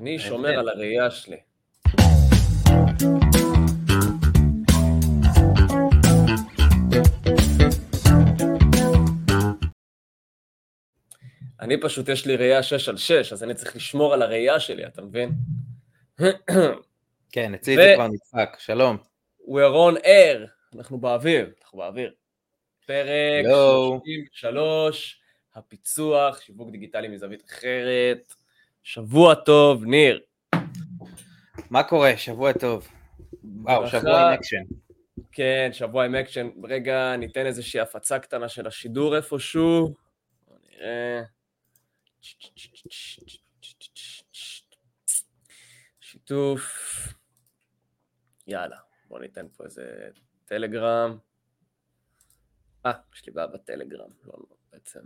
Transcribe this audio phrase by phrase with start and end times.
[0.00, 1.36] אני שומר על הראייה שלי.
[11.60, 14.86] אני פשוט, יש לי ראייה 6 על 6, אז אני צריך לשמור על הראייה שלי,
[14.86, 15.30] אתה מבין?
[17.32, 18.96] כן, אצלי זה כבר נצחק, שלום.
[19.40, 22.12] We're on air, אנחנו באוויר, אנחנו באוויר.
[22.86, 25.20] פרק 33,
[25.54, 28.34] הפיצוח, שיווק דיגיטלי מזווית אחרת.
[28.82, 30.20] שבוע טוב, ניר.
[31.70, 32.16] מה קורה?
[32.16, 32.88] שבוע טוב.
[33.44, 34.62] וואו, שבוע עם אקשן.
[35.32, 36.48] כן, שבוע עם אקשן.
[36.64, 39.94] רגע, ניתן איזושהי הפצה קטנה של השידור איפשהו.
[40.70, 41.22] נראה.
[46.00, 46.62] שיתוף.
[48.46, 48.76] יאללה,
[49.08, 50.10] בוא ניתן פה איזה
[50.44, 51.18] טלגרם.
[52.86, 55.00] אה, יש לי בעיה בטלגרם, לא, לא, בעצם.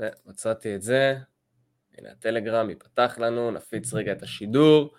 [0.00, 1.16] ומצאתי את זה,
[1.98, 4.94] הנה הטלגרם ייפתח לנו, נפיץ רגע את השידור,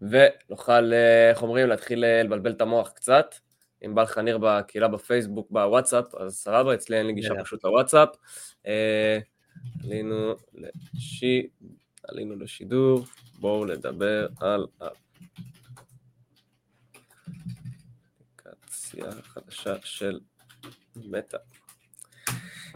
[0.00, 3.34] ונוכל, אה, איך אומרים, להתחיל אה, לבלבל את המוח קצת.
[3.84, 8.08] אם בא לך ניר בקהילה בפייסבוק, בוואטסאפ, אז סבבה, אצלי אין לי גישה פשוט לוואטסאפ.
[8.66, 9.18] אה,
[9.84, 11.48] עלינו, לשי,
[12.02, 13.04] עלינו לשידור,
[13.38, 14.66] בואו לדבר על
[18.42, 20.20] אפליקציה חדשה של
[20.96, 21.38] מטא.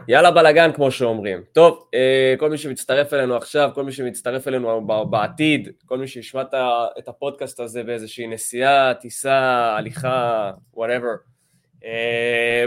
[0.07, 1.43] יאללה בלאגן כמו שאומרים.
[1.53, 6.41] טוב, אה, כל מי שמצטרף אלינו עכשיו, כל מי שמצטרף אלינו בעתיד, כל מי שישמע
[6.99, 11.15] את הפודקאסט הזה באיזושהי נסיעה, טיסה, הליכה, whatever,
[11.85, 12.65] אה,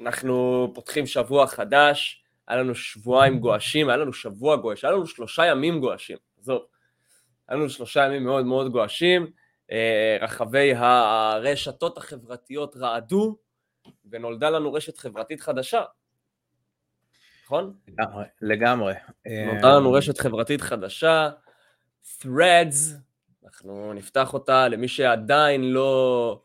[0.00, 5.46] אנחנו פותחים שבוע חדש, היה לנו שבועיים גועשים, היה לנו שבוע גועש, היה לנו שלושה
[5.46, 6.62] ימים גועשים, עזוב,
[7.48, 9.26] היה לנו שלושה ימים מאוד מאוד גועשים,
[9.72, 13.36] אה, רחבי הרשתות החברתיות רעדו,
[14.10, 15.82] ונולדה לנו רשת חברתית חדשה,
[17.44, 17.74] נכון?
[17.88, 18.94] לגמרי, לגמרי.
[19.54, 21.30] נותרה לנו רשת חברתית חדשה,
[22.22, 22.94] Threads,
[23.44, 26.42] אנחנו נפתח אותה למי שעדיין לא,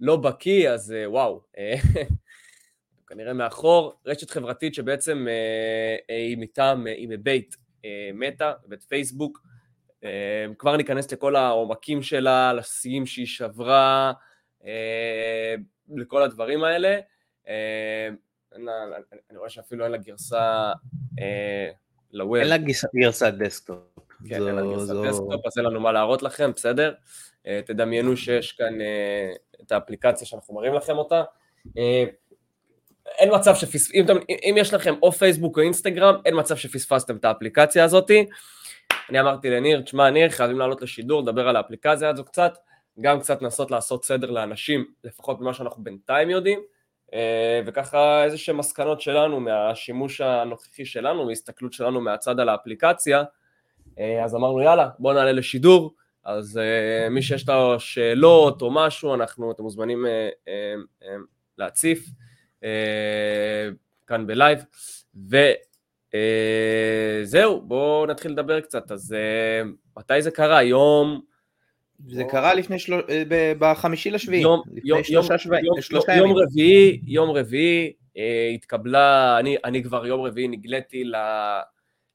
[0.00, 1.74] לא בקיא, אז אה, וואו, אה,
[3.08, 7.56] כנראה מאחור, רשת חברתית שבעצם אה, היא מטעם, היא מבית
[8.14, 9.42] מטא, בית פייסבוק,
[10.58, 14.12] כבר ניכנס לכל העומקים שלה, לשיאים שהיא שברה,
[15.96, 16.98] לכל הדברים האלה.
[18.54, 20.72] אני רואה שאפילו אין לה גרסה
[21.20, 21.70] אה,
[22.12, 22.34] ל web.
[22.34, 22.56] אין לה
[22.94, 23.78] גרסת desktop.
[24.28, 26.94] כן, אין לה גרסת desktop, אז אין לנו מה להראות לכם, בסדר?
[27.46, 31.22] אה, תדמיינו שיש כאן אה, את האפליקציה שאנחנו מראים לכם אותה.
[33.18, 37.24] אין מצב שפספסתם, אם, אם יש לכם או פייסבוק או אינסטגרם, אין מצב שפספסתם את
[37.24, 38.26] האפליקציה הזאתי.
[39.10, 42.58] אני אמרתי לניר, תשמע ניר, חייבים לעלות לשידור, לדבר על האפליקציה הזו קצת,
[43.00, 46.60] גם קצת לנסות לעשות סדר לאנשים, לפחות ממה שאנחנו בינתיים יודעים.
[47.14, 53.22] אה, וככה איזה שהן מסקנות שלנו מהשימוש הנוכחי שלנו, מהסתכלות שלנו מהצד על האפליקציה,
[53.98, 55.94] אה, אז אמרנו יאללה בוא נעלה לשידור,
[56.24, 60.06] אז אה, מי שיש לו שאלות או משהו, אנחנו, אתם מוזמנים
[61.58, 62.06] להציף
[64.06, 64.58] כאן בלייב,
[67.24, 69.14] וזהו, בואו נתחיל לדבר קצת, אז
[69.98, 70.62] מתי זה קרה?
[70.62, 71.29] יום
[72.08, 72.94] זה קרה לפני של...
[72.94, 74.62] אה, בחמישי לשביעי, יום,
[76.36, 81.16] רביעי, יום רביעי אה, התקבלה, אני, אני כבר יום רביעי נגליתי ל...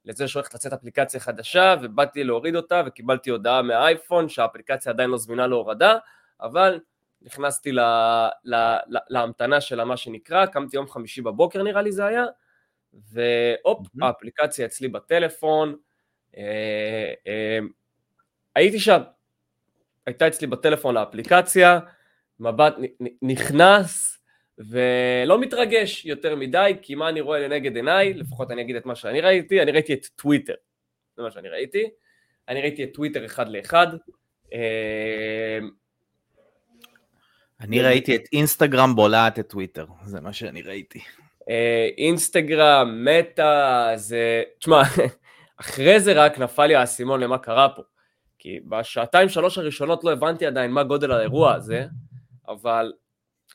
[0.05, 5.47] לזה שהולכת לצאת אפליקציה חדשה ובאתי להוריד אותה וקיבלתי הודעה מהאייפון שהאפליקציה עדיין לא זמינה
[5.47, 5.97] להורדה,
[6.41, 6.79] אבל
[7.21, 7.79] נכנסתי ל,
[8.43, 8.55] ל,
[8.87, 12.25] ל, להמתנה שלה מה שנקרא, קמתי יום חמישי בבוקר נראה לי זה היה,
[12.93, 14.05] והופ, mm-hmm.
[14.05, 15.75] האפליקציה אצלי בטלפון,
[16.37, 17.59] אה, אה,
[18.55, 19.01] הייתי שם,
[20.05, 21.79] הייתה אצלי בטלפון האפליקציה,
[22.39, 22.75] מבט
[23.21, 24.17] נכנס
[24.57, 28.95] ולא מתרגש יותר מדי, כי מה אני רואה לנגד עיניי, לפחות אני אגיד את מה
[28.95, 30.53] שאני ראיתי, אני ראיתי את טוויטר,
[31.17, 31.89] זה מה שאני ראיתי,
[32.49, 33.87] אני ראיתי את טוויטר אחד לאחד.
[34.53, 35.59] אה,
[37.61, 40.99] אני ראיתי את אינסטגרם בולעת את טוויטר, זה מה שאני ראיתי.
[41.49, 44.43] אה, אינסטגרם, מטא, זה...
[44.59, 44.81] תשמע,
[45.61, 47.81] אחרי זה רק נפל לי האסימון למה קרה פה.
[48.45, 51.85] כי בשעתיים שלוש הראשונות לא הבנתי עדיין מה גודל האירוע הזה,
[52.47, 52.93] אבל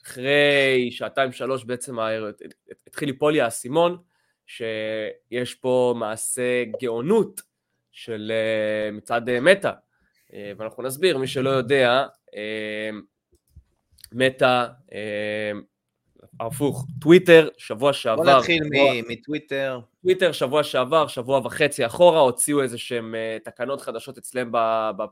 [0.03, 1.97] אחרי שעתיים שלוש בעצם
[2.87, 3.99] התחיל ליפול לי האסימון,
[4.47, 7.41] שיש פה מעשה גאונות
[7.93, 9.73] של אה, מצד אה, מטא,
[10.33, 12.07] אה, ואנחנו נסביר, מי שלא יודע,
[14.13, 14.67] מטא
[16.41, 18.23] הפוך, טוויטר, שבוע שעבר.
[18.25, 18.63] בוא נתחיל
[19.09, 19.81] מטוויטר.
[20.03, 24.53] טוויטר, שבוע שעבר, שבוע וחצי אחורה, הוציאו איזה שהם אה, תקנות חדשות אצלם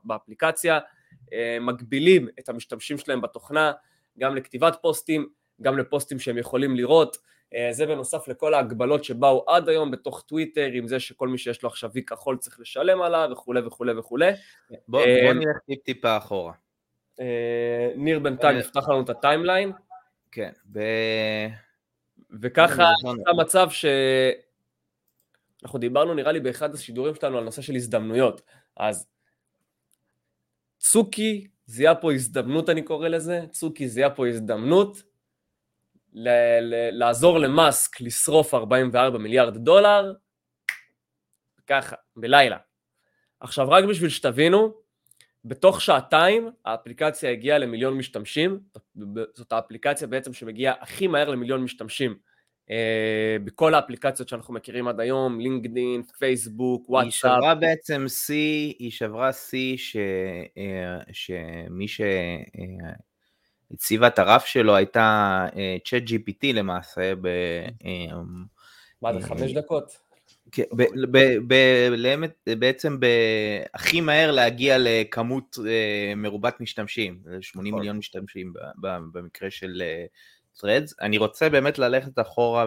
[0.05, 0.79] באפליקציה,
[1.33, 3.73] אה, מגבילים את המשתמשים שלהם בתוכנה,
[4.19, 5.29] גם לכתיבת פוסטים,
[5.63, 7.17] גם לפוסטים שהם יכולים לראות,
[7.55, 11.63] אה, זה בנוסף לכל ההגבלות שבאו עד היום בתוך טוויטר, עם זה שכל מי שיש
[11.63, 14.31] לו עכשיו V כחול צריך לשלם עליו וכולי וכולי וכולי.
[14.89, 16.53] בוא, בוא נלך טיפ טיפה אחורה.
[17.97, 19.73] ניר בינתיים יפתח לנו את ה timeline.
[20.33, 20.81] כן, ב...
[22.41, 23.85] וככה היה מצב ש...
[25.63, 28.43] אנחנו דיברנו נראה לי באחד השידורים שלנו על נושא של הזדמנויות.
[28.77, 29.07] אז
[30.79, 35.03] צוקי זיהה פה הזדמנות אני קורא לזה, צוקי זיהה פה הזדמנות
[36.13, 36.29] ל-
[36.61, 40.13] ל- לעזור למאסק לשרוף 44 מיליארד דולר,
[41.67, 42.57] ככה, בלילה.
[43.41, 44.75] עכשיו רק בשביל שתבינו,
[45.45, 48.61] בתוך שעתיים האפליקציה הגיעה למיליון משתמשים,
[49.35, 52.15] זאת האפליקציה בעצם שמגיעה הכי מהר למיליון משתמשים
[52.71, 57.31] אה, בכל האפליקציות שאנחנו מכירים עד היום, לינקדין, פייסבוק, וואטסאפ.
[57.31, 59.97] היא שברה בעצם שיא, היא שברה שיא ש...
[60.59, 61.87] אה, שמי
[63.69, 65.47] שהציבה את הרף שלו הייתה
[65.85, 67.13] צ'אט אה, GPT למעשה.
[67.21, 67.29] ב...
[69.03, 70.08] מה זה, חמש דקות?
[70.53, 70.63] כן,
[72.59, 72.99] בעצם
[73.75, 75.59] הכי מהר להגיע לכמות
[76.17, 77.81] מרובת משתמשים, 80 נכון.
[77.81, 78.53] מיליון משתמשים
[79.13, 79.83] במקרה של
[80.57, 80.95] threads.
[81.01, 82.67] אני רוצה באמת ללכת אחורה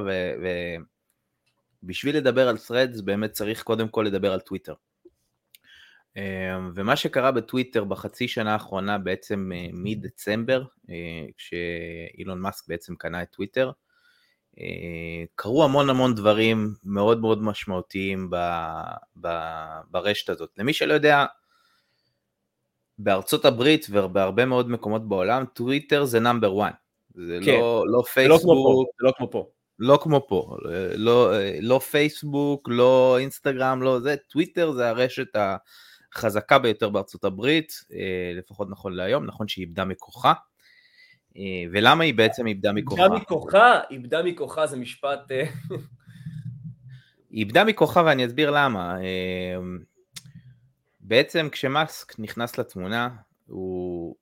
[1.83, 4.73] ובשביל לדבר על Threads באמת צריך קודם כל לדבר על טוויטר.
[6.15, 13.21] אמ, ומה שקרה בטוויטר בחצי שנה האחרונה בעצם אה, מדצמבר, אה, כשאילון מאסק בעצם קנה
[13.21, 13.73] את טוויטר, אה,
[15.35, 18.35] קרו המון המון דברים מאוד מאוד משמעותיים ב,
[19.21, 19.27] ב,
[19.91, 20.49] ברשת הזאת.
[20.57, 21.25] למי שלא יודע,
[22.97, 26.73] בארצות הברית ובהרבה מאוד מקומות בעולם, טוויטר זה number 1.
[27.15, 27.59] זה כן.
[27.59, 28.41] לא, לא פייסבוק.
[28.99, 29.49] זה לא כמו פה.
[29.79, 30.57] לא כמו פה.
[30.95, 31.31] לא,
[31.61, 34.15] לא פייסבוק, לא אינסטגרם, לא זה.
[34.29, 35.35] טוויטר זה הרשת
[36.15, 40.33] החזקה ביותר בארצות הברית, אה, לפחות נכון להיום, נכון שהיא איבדה מכוחה.
[41.37, 43.03] אה, ולמה היא בעצם איבדה מכוחה?
[43.03, 45.31] איבדה מכוחה, איבדה מכוחה זה משפט...
[45.31, 45.43] אה,
[47.29, 48.97] היא איבדה מכוחה ואני אסביר למה.
[50.99, 53.09] בעצם כשמאסק נכנס לתמונה,
[53.47, 54.15] הוא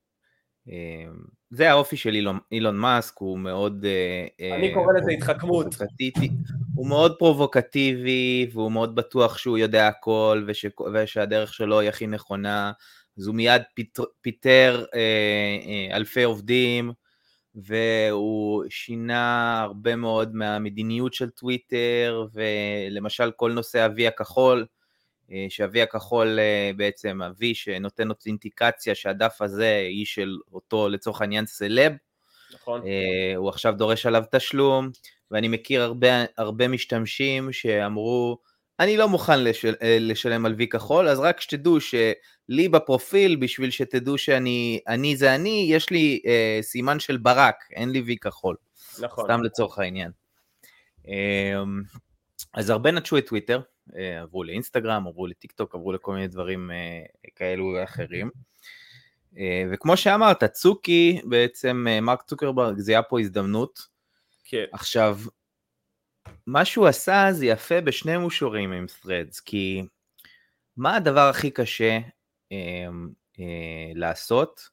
[1.51, 3.85] זה האופי של אילון, אילון מאסק, הוא מאוד...
[4.39, 5.75] אה, אני קורא לזה התחכמות.
[6.75, 12.71] הוא מאוד פרובוקטיבי, והוא מאוד בטוח שהוא יודע הכל, וש, ושהדרך שלו היא הכי נכונה,
[13.19, 15.00] אז הוא מיד פיטר, פיטר אה,
[15.66, 16.92] אה, אלפי עובדים,
[17.56, 24.66] והוא שינה הרבה מאוד מהמדיניות של טוויטר, ולמשל כל נושא ה-V הכחול,
[25.31, 31.45] אה, שאבי הכחול אה, בעצם, אבי שנותן אותנטיקציה שהדף הזה היא של אותו לצורך העניין
[31.45, 31.94] סלב,
[32.54, 32.81] נכון.
[32.86, 34.89] אה, הוא עכשיו דורש עליו תשלום,
[35.31, 36.07] ואני מכיר הרבה,
[36.38, 38.38] הרבה משתמשים שאמרו,
[38.79, 44.17] אני לא מוכן לשל, לשלם על וי כחול, אז רק שתדעו שלי בפרופיל, בשביל שתדעו
[44.17, 48.55] שאני אני זה אני, יש לי אה, סימן של ברק, אין לי וי כחול.
[48.99, 49.25] נכון.
[49.25, 50.11] סתם לצורך העניין.
[51.07, 51.63] אה,
[52.53, 53.61] אז הרבה נטשו את טוויטר,
[53.95, 57.03] אה, עברו לאינסטגרם, עברו לטיק טוק, עברו לכל מיני דברים אה,
[57.35, 58.29] כאלו ואחרים.
[59.37, 63.79] אה, וכמו שאמרת, צוקי, בעצם מרק צוקרברג, זה היה פה הזדמנות.
[64.43, 64.63] כן.
[64.71, 65.19] עכשיו,
[66.47, 69.83] מה שהוא עשה זה יפה בשני מושורים עם threads, כי
[70.77, 71.99] מה הדבר הכי קשה
[72.51, 72.57] אה,
[73.39, 74.69] אה, לעשות,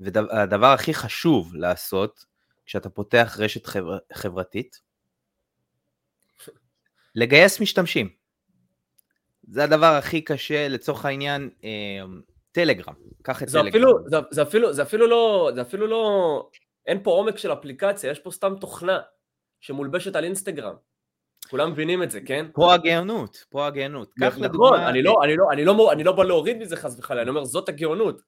[0.00, 2.24] והדבר הכי חשוב לעשות
[2.66, 4.80] כשאתה פותח רשת חבר, חברתית?
[7.14, 8.08] לגייס משתמשים.
[9.48, 11.70] זה הדבר הכי קשה לצורך העניין אה,
[12.52, 13.68] טלגרם, קח את זה טלגרם.
[13.68, 16.48] אפילו, זה, זה, אפילו, זה אפילו לא, זה אפילו לא,
[16.86, 19.00] אין פה עומק של אפליקציה, יש פה סתם תוכנה
[19.64, 20.74] שמולבשת על אינסטגרם.
[21.50, 22.46] כולם מבינים את זה, כן?
[22.52, 24.12] פה הגאונות, פה הגאונות.
[24.16, 24.44] נכון.
[24.44, 27.44] אני לא, אני, לא, אני, לא, אני לא בא להוריד מזה חס וחלילה, אני אומר,
[27.44, 28.22] זאת הגאונות.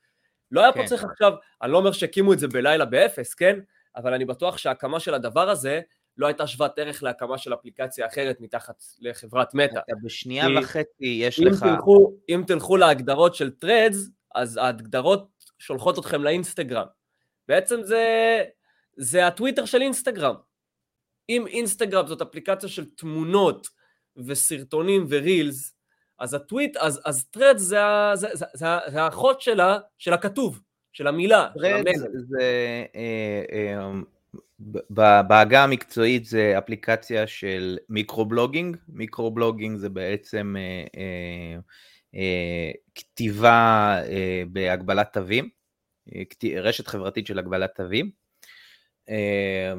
[0.51, 0.83] לא היה כן.
[0.83, 3.59] פה צריך עכשיו, אני לא אומר שהקימו את זה בלילה באפס, כן?
[3.97, 5.81] אבל אני בטוח שההקמה של הדבר הזה
[6.17, 9.79] לא הייתה שוות ערך להקמה של אפליקציה אחרת מתחת לחברת מטא.
[9.79, 11.63] אתה בשנייה וחצי יש אם לך...
[11.63, 13.97] תלכו, אם תלכו להגדרות של Threads,
[14.35, 15.29] אז ההגדרות
[15.59, 16.87] שולחות אתכם לאינסטגרם.
[17.49, 18.05] בעצם זה,
[18.97, 20.35] זה הטוויטר של אינסטגרם.
[21.29, 23.69] אם אינסטגרם זאת אפליקציה של תמונות
[24.17, 25.73] וסרטונים ורילס,
[26.19, 27.79] אז הטוויט, אז, אז Threads זה,
[28.15, 30.61] זה, זה, זה, זה האחות שלה, של הכתוב,
[30.93, 31.49] של המילה.
[31.95, 32.85] של זה...
[32.95, 33.91] אה, אה,
[35.27, 41.59] בעגה המקצועית זה אפליקציה של microblogging, microblogging זה בעצם אה, אה,
[42.15, 45.49] אה, כתיבה אה, בהגבלת תווים,
[46.15, 46.23] אה,
[46.61, 48.11] רשת חברתית של הגבלת תווים,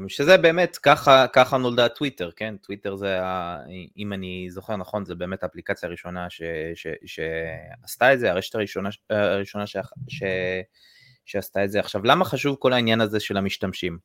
[0.07, 2.57] שזה באמת, ככה, ככה נולדה טוויטר, כן?
[2.57, 3.57] טוויטר זה, ה,
[3.97, 6.41] אם אני זוכר נכון, זה באמת האפליקציה הראשונה ש,
[6.75, 10.23] ש, שעשתה את זה, הרשת הראשונה, הראשונה ש, ש,
[11.25, 11.79] שעשתה את זה.
[11.79, 13.97] עכשיו, למה חשוב כל העניין הזה של המשתמשים?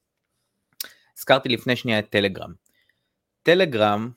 [1.19, 2.53] הזכרתי לפני שנייה את טלגרם.
[3.43, 4.11] טלגרם,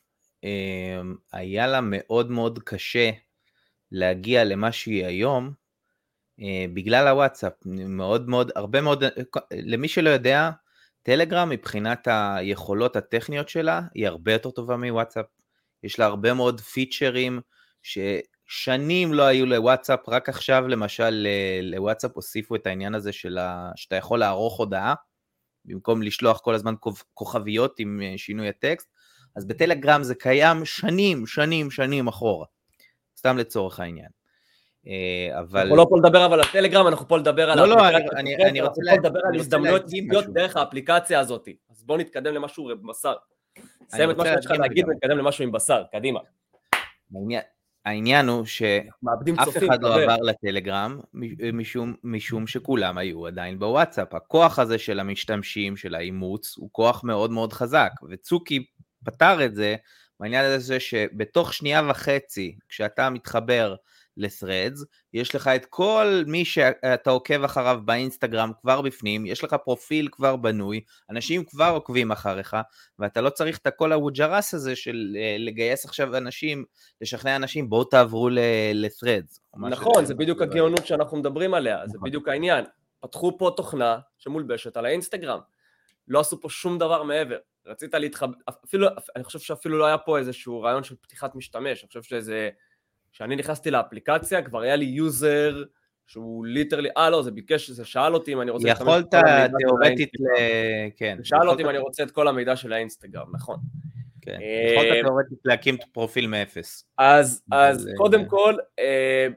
[1.32, 3.12] היה לה מאוד מאוד קשה
[3.92, 5.54] להגיע למה שהיא היום,
[6.74, 9.04] בגלל הוואטסאפ, מאוד מאוד, הרבה מאוד,
[9.52, 10.50] למי שלא יודע,
[11.06, 15.26] טלגרם מבחינת היכולות הטכניות שלה, היא הרבה יותר טובה מוואטסאפ.
[15.84, 17.42] יש לה הרבה מאוד פיצ'רים
[17.84, 21.28] ששנים לא היו לוואטסאפ, רק עכשיו למשל
[21.62, 23.72] לוואטסאפ הוסיפו את העניין הזה של ה...
[23.76, 24.94] שאתה יכול לערוך הודעה,
[25.66, 26.74] במקום לשלוח כל הזמן
[27.14, 28.90] כוכביות עם שינוי הטקסט,
[29.36, 32.46] אז בטלגרם זה קיים שנים, שנים, שנים אחורה.
[33.18, 34.10] סתם לצורך העניין.
[34.88, 35.60] אה, אבל...
[35.60, 37.60] אנחנו לא פה לדבר אבל על טלגרם, אנחנו פה לדבר על...
[37.60, 41.48] לא, לא, אני, אני רוצה לדבר על הזדמנויות עסקיות דרך האפליקציה הזאת.
[41.72, 43.14] אז בואו נתקדם למשהו בשר.
[43.90, 46.20] סיים את מה שיש לך להגיד ונתקדם למשהו עם בשר, קדימה.
[47.86, 51.00] העניין הוא שאף אחד לא עבר לטלגרם
[51.54, 54.14] משום, משום שכולם היו עדיין בוואטסאפ.
[54.14, 58.66] הכוח הזה של המשתמשים, של האימוץ, הוא כוח מאוד מאוד חזק, וצוקי
[59.06, 59.76] פתר את זה
[60.20, 63.76] בעניין הזה שבתוך שנייה וחצי, כשאתה מתחבר
[64.18, 70.08] ל-threads, יש לך את כל מי שאתה עוקב אחריו באינסטגרם כבר בפנים, יש לך פרופיל
[70.12, 72.58] כבר בנוי, אנשים כבר עוקבים אחריך,
[73.00, 76.66] ואתה לא צריך את הכל הווג'ראס הזה של אה, לגייס עכשיו אנשים,
[77.02, 79.40] לשכנע אנשים, בואו תעברו ל-Threads.
[79.70, 82.10] נכון, זה בדיוק הגאונות שאנחנו מדברים עליה, זה נכון.
[82.10, 82.66] בדיוק העניין.
[83.00, 85.40] פתחו פה תוכנה שמולבשת על האינסטגרם.
[86.08, 87.38] לא עשו פה שום דבר מעבר.
[87.68, 88.34] רצית להתחבר,
[88.66, 92.50] אפילו, אני חושב שאפילו לא היה פה איזשהו רעיון של פתיחת משתמש, אני חושב שזה...
[93.16, 95.64] כשאני נכנסתי לאפליקציה כבר היה לי user
[96.08, 98.68] שהוא literally, אה לא, זה ביקש, זה שאל אותי אם אני רוצה...
[98.68, 99.16] יכולת
[99.58, 100.26] תיאורטית ל...
[100.96, 101.18] כן.
[101.24, 103.58] שאל אותי אם אני רוצה את כל המידע של האינסטגרם, נכון.
[104.22, 104.38] כן.
[104.42, 106.86] אה, יכולת תיאורטית להקים פרופיל מאפס.
[106.98, 109.28] אז, אז קודם כל, אה,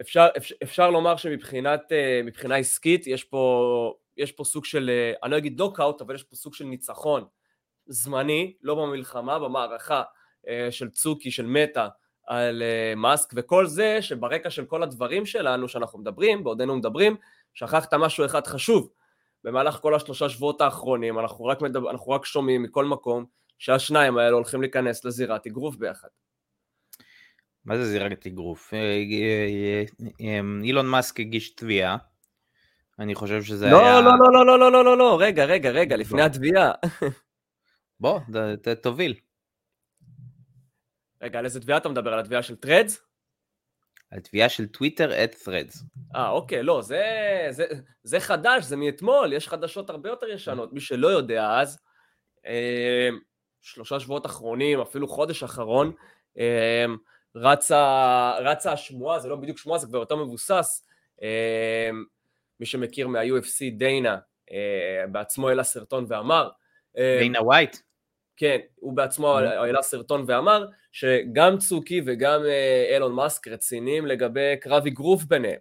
[0.00, 0.28] אפשר,
[0.62, 4.90] אפשר לומר שמבחינת אה, מבחינה עסקית יש פה, יש פה סוג של,
[5.22, 7.24] אני לא אגיד נוקאוט, אבל יש פה סוג של ניצחון
[7.86, 10.02] זמני, לא במלחמה, במערכה
[10.70, 11.88] של צוקי, של מטא,
[12.26, 12.62] על
[12.96, 17.16] מאסק וכל זה שברקע של כל הדברים שלנו שאנחנו מדברים, בעודנו מדברים,
[17.54, 18.90] שכחת משהו אחד חשוב.
[19.44, 23.24] במהלך כל השלושה שבועות האחרונים אנחנו רק, מדבר, אנחנו רק שומעים מכל מקום
[23.58, 26.08] שהשניים האלה הולכים להיכנס לזירת אגרוף ביחד.
[27.64, 28.74] מה זה זירת אגרוף?
[28.74, 28.78] אה,
[30.20, 31.96] אה, אילון מאסק הגיש תביעה,
[32.98, 34.00] אני חושב שזה לא, היה...
[34.00, 36.72] לא, לא, לא, לא, לא, לא, לא, לא, רגע, רגע, רגע, לפני התביעה.
[38.00, 38.20] בוא,
[38.82, 39.14] תוביל.
[41.22, 42.12] רגע, על איזה תביעה אתה מדבר?
[42.12, 43.02] על התביעה של טרדס?
[44.10, 45.84] על תביעה של טוויטר את threads.
[46.16, 47.04] אה, אוקיי, לא, זה,
[47.50, 47.66] זה,
[48.02, 50.72] זה חדש, זה מאתמול, יש חדשות הרבה יותר ישנות.
[50.72, 51.78] מי שלא יודע אז,
[52.46, 53.08] אה,
[53.60, 55.92] שלושה שבועות אחרונים, אפילו חודש אחרון,
[56.38, 56.84] אה,
[57.34, 60.86] רצה, רצה השמועה, זה לא בדיוק שמועה, זה כבר יותר מבוסס.
[61.22, 61.90] אה,
[62.60, 64.18] מי שמכיר מה-UFC, דיינה,
[64.52, 66.50] אה, בעצמו העלה סרטון ואמר.
[66.98, 67.76] אה, דיינה ווייט?
[68.36, 74.86] כן, הוא בעצמו העלה סרטון ואמר שגם צוקי וגם אה, אילון מאסק רציניים לגבי קרב
[74.86, 75.58] אגרוף ביניהם.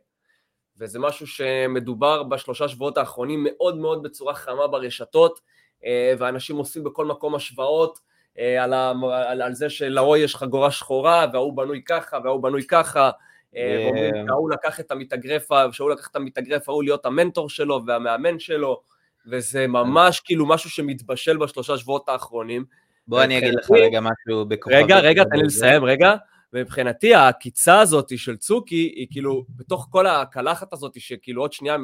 [0.77, 5.39] וזה משהו שמדובר בשלושה שבועות האחרונים מאוד מאוד בצורה חמה ברשתות,
[5.85, 7.99] אה, ואנשים עושים בכל מקום השוואות
[8.39, 8.93] אה, על, ה,
[9.27, 13.11] על, על זה שלהוא יש חגורה שחורה, וההוא בנוי ככה, וההוא בנוי ככה,
[13.53, 18.81] ואומרים שההוא לקח את המתאגרף, שההוא לקח את המתאגרף ההוא להיות המנטור שלו והמאמן שלו,
[19.27, 22.65] וזה ממש כאילו משהו שמתבשל בשלושה שבועות האחרונים.
[23.09, 24.75] בוא אני אגיד לך רגע משהו בכוכב.
[24.75, 26.15] רגע, רגע, תן לי לסיים, רגע.
[26.53, 31.77] ומבחינתי העקיצה הזאת של צוקי היא כאילו בתוך כל הקלחת הזאת שכאילו עוד שנייה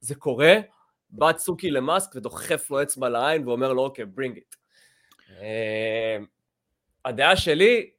[0.00, 0.54] זה קורה,
[1.10, 4.54] בא צוקי למאסק ודוחף לו אצבע לעין ואומר לו אוקיי, ברינג איט.
[5.40, 6.16] אה,
[7.04, 7.90] הדעה שלי,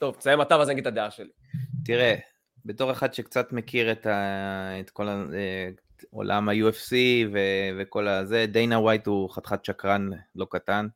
[0.00, 1.30] טוב, תסיים אתה ואז אני אגיד את הדעה שלי.
[1.84, 2.14] תראה,
[2.64, 4.80] בתור אחד שקצת מכיר את, ה...
[4.80, 5.24] את כל ה...
[5.34, 5.68] אה,
[6.10, 6.92] עולם ה-UFC
[7.32, 10.86] ו- וכל הזה, דיינה ווייט הוא חתיכת שקרן לא קטן,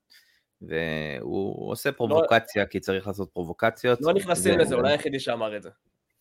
[0.69, 3.99] והוא עושה פרובוקציה לא, כי צריך לעשות פרובוקציות.
[4.01, 5.71] לא נכנסים לזה, אולי היחידי שאמר את זה.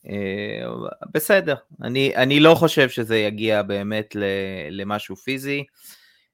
[0.10, 0.68] אה,
[1.14, 4.16] בסדר, אני, אני לא חושב שזה יגיע באמת
[4.72, 5.64] למשהו פיזי,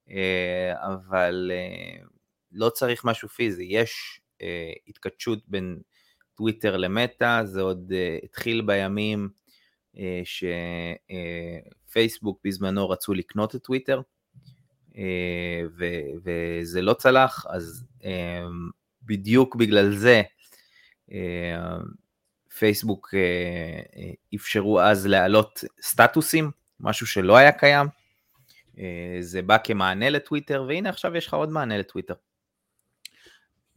[0.10, 1.98] אה, אבל אה,
[2.52, 4.22] לא צריך משהו פיזי, יש
[4.88, 5.80] התכתשות בין
[6.36, 9.30] טוויטר למטא, זה עוד התחיל בימים
[11.88, 14.02] שפייסבוק בזמנו רצו לקנות את טוויטר,
[14.98, 15.62] אה,
[16.24, 18.46] וזה לא צלח, אז אה,
[19.04, 20.22] בדיוק בגלל זה
[21.12, 21.77] אה,
[22.58, 23.13] פייסבוק
[24.36, 27.88] אפשרו אז להעלות סטטוסים, משהו שלא היה קיים.
[29.20, 32.13] זה בא כמענה לטוויטר, והנה עכשיו יש לך עוד מענה לטוויטר.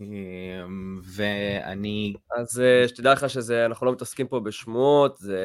[0.01, 2.15] אמ, ואני...
[2.37, 5.41] אז אה, שתדע לך שאנחנו לא מתעסקים פה בשמועות, זה,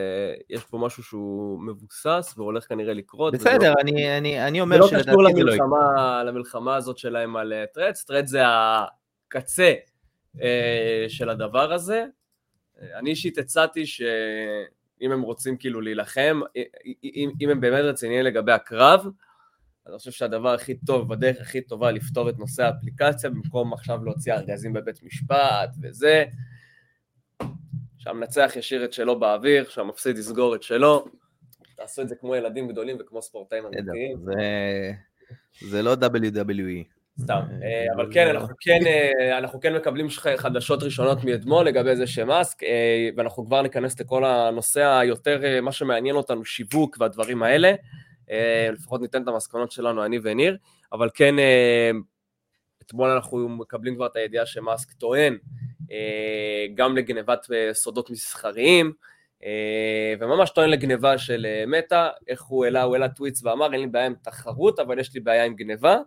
[0.50, 3.34] יש פה משהו שהוא מבוסס והולך כנראה לקרות.
[3.34, 5.30] בסדר, לא, אני, אני, אני אומר שלדעתי זה לא.
[5.36, 5.68] זה לא קשור
[6.26, 8.42] למלחמה הזאת שלהם על Threads, Threads זה
[9.28, 9.74] קצה
[11.08, 12.06] של הדבר הזה.
[12.82, 16.42] אני אישית הצעתי שאם הם רוצים כאילו להילחם,
[17.04, 19.08] אם, אם הם באמת רציניים לגבי הקרב,
[19.86, 24.06] אז אני חושב שהדבר הכי טוב, בדרך הכי טובה לפתור את נושא האפליקציה, במקום עכשיו
[24.06, 26.26] להוציא ארגזים בבית משפט וזה,
[27.98, 31.06] שהמנצח ישאיר את שלו באוויר, שהמפסיד יסגור את שלו.
[31.76, 34.18] תעשו את זה כמו ילדים גדולים וכמו ספורטאים אמיתיים.
[34.26, 34.92] זה,
[35.70, 36.96] זה לא WWE.
[37.22, 42.08] סתם, אה, אבל כן, אנחנו כן, אה, אנחנו כן מקבלים חדשות ראשונות מאתמול לגבי זה
[42.08, 47.74] שמאסק, אה, ואנחנו כבר ניכנס לכל הנושא היותר, מה שמעניין אותנו, שיווק והדברים האלה.
[48.74, 50.58] לפחות ניתן את המסקנות שלנו, אני וניר,
[50.94, 51.36] אבל כן,
[52.82, 55.38] אתמול אנחנו מקבלים כבר את הידיעה שמאסק טוען
[56.76, 58.94] גם לגנבת סודות מסחריים,
[60.20, 64.06] וממש טוען לגניבה של מטא, איך הוא העלה, הוא העלה טוויטס ואמר, אין לי בעיה
[64.06, 65.98] עם תחרות, אבל יש לי בעיה עם גניבה.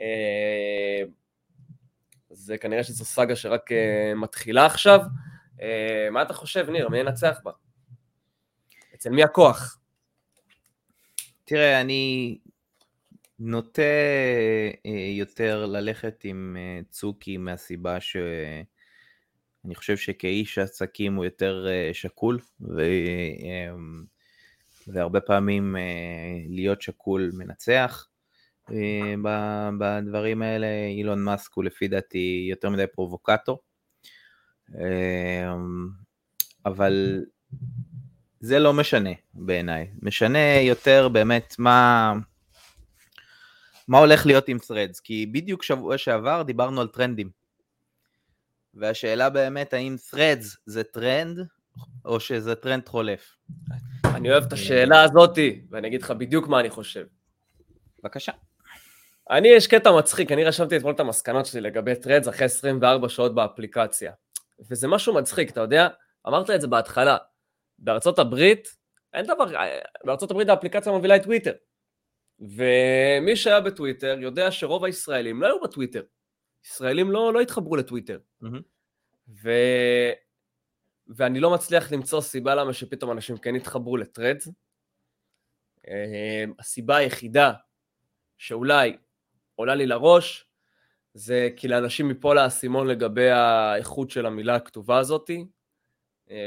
[0.00, 1.02] אה,
[2.30, 5.00] זה כנראה שזו סאגה שרק אה, מתחילה עכשיו.
[5.62, 6.88] אה, מה אתה חושב, ניר?
[6.88, 7.52] מי ינצח בה?
[8.94, 9.78] אצל מי הכוח?
[11.52, 12.38] תראה, אני
[13.38, 13.82] נוטה
[15.16, 16.56] יותר ללכת עם
[16.90, 22.82] צוקי מהסיבה שאני חושב שכאיש עסקים הוא יותר שקול, ו...
[24.88, 25.76] והרבה פעמים
[26.48, 28.08] להיות שקול מנצח.
[28.70, 29.14] אה,
[29.78, 33.62] בדברים האלה, אילון מאסק הוא לפי דעתי יותר מדי פרובוקטור.
[34.74, 35.54] אה,
[36.66, 37.24] אבל
[38.42, 42.12] זה לא משנה בעיניי, משנה יותר באמת מה,
[43.88, 47.30] מה הולך להיות עם Threads, כי בדיוק שבוע שעבר דיברנו על טרנדים.
[48.74, 51.38] והשאלה באמת האם Threads זה טרנד
[52.04, 53.36] או שזה טרנד חולף.
[54.04, 57.04] אני אוהב את השאלה הזאתי, ואני אגיד לך בדיוק מה אני חושב.
[58.02, 58.32] בבקשה.
[59.30, 63.34] אני, יש קטע מצחיק, אני רשמתי אתמול את המסקנות שלי לגבי Threads אחרי 24 שעות
[63.34, 64.12] באפליקציה.
[64.70, 65.88] וזה משהו מצחיק, אתה יודע?
[66.28, 67.16] אמרת את זה בהתחלה.
[67.82, 68.68] בארצות הברית,
[69.12, 69.44] אין דבר,
[70.04, 71.52] בארצות הברית האפליקציה מובילה את טוויטר.
[72.40, 76.02] ומי שהיה בטוויטר יודע שרוב הישראלים לא היו בטוויטר.
[76.64, 78.18] ישראלים לא, לא התחברו לטוויטר.
[78.42, 78.62] Mm-hmm.
[79.42, 79.50] ו...
[81.08, 84.48] ואני לא מצליח למצוא סיבה למה שפתאום אנשים כן התחברו לטרדס.
[85.88, 87.52] אה, הסיבה היחידה
[88.38, 88.96] שאולי
[89.54, 90.46] עולה לי לראש,
[91.14, 95.44] זה כי לאנשים מפה לאסימון לגבי האיכות של המילה הכתובה הזאתי, אה,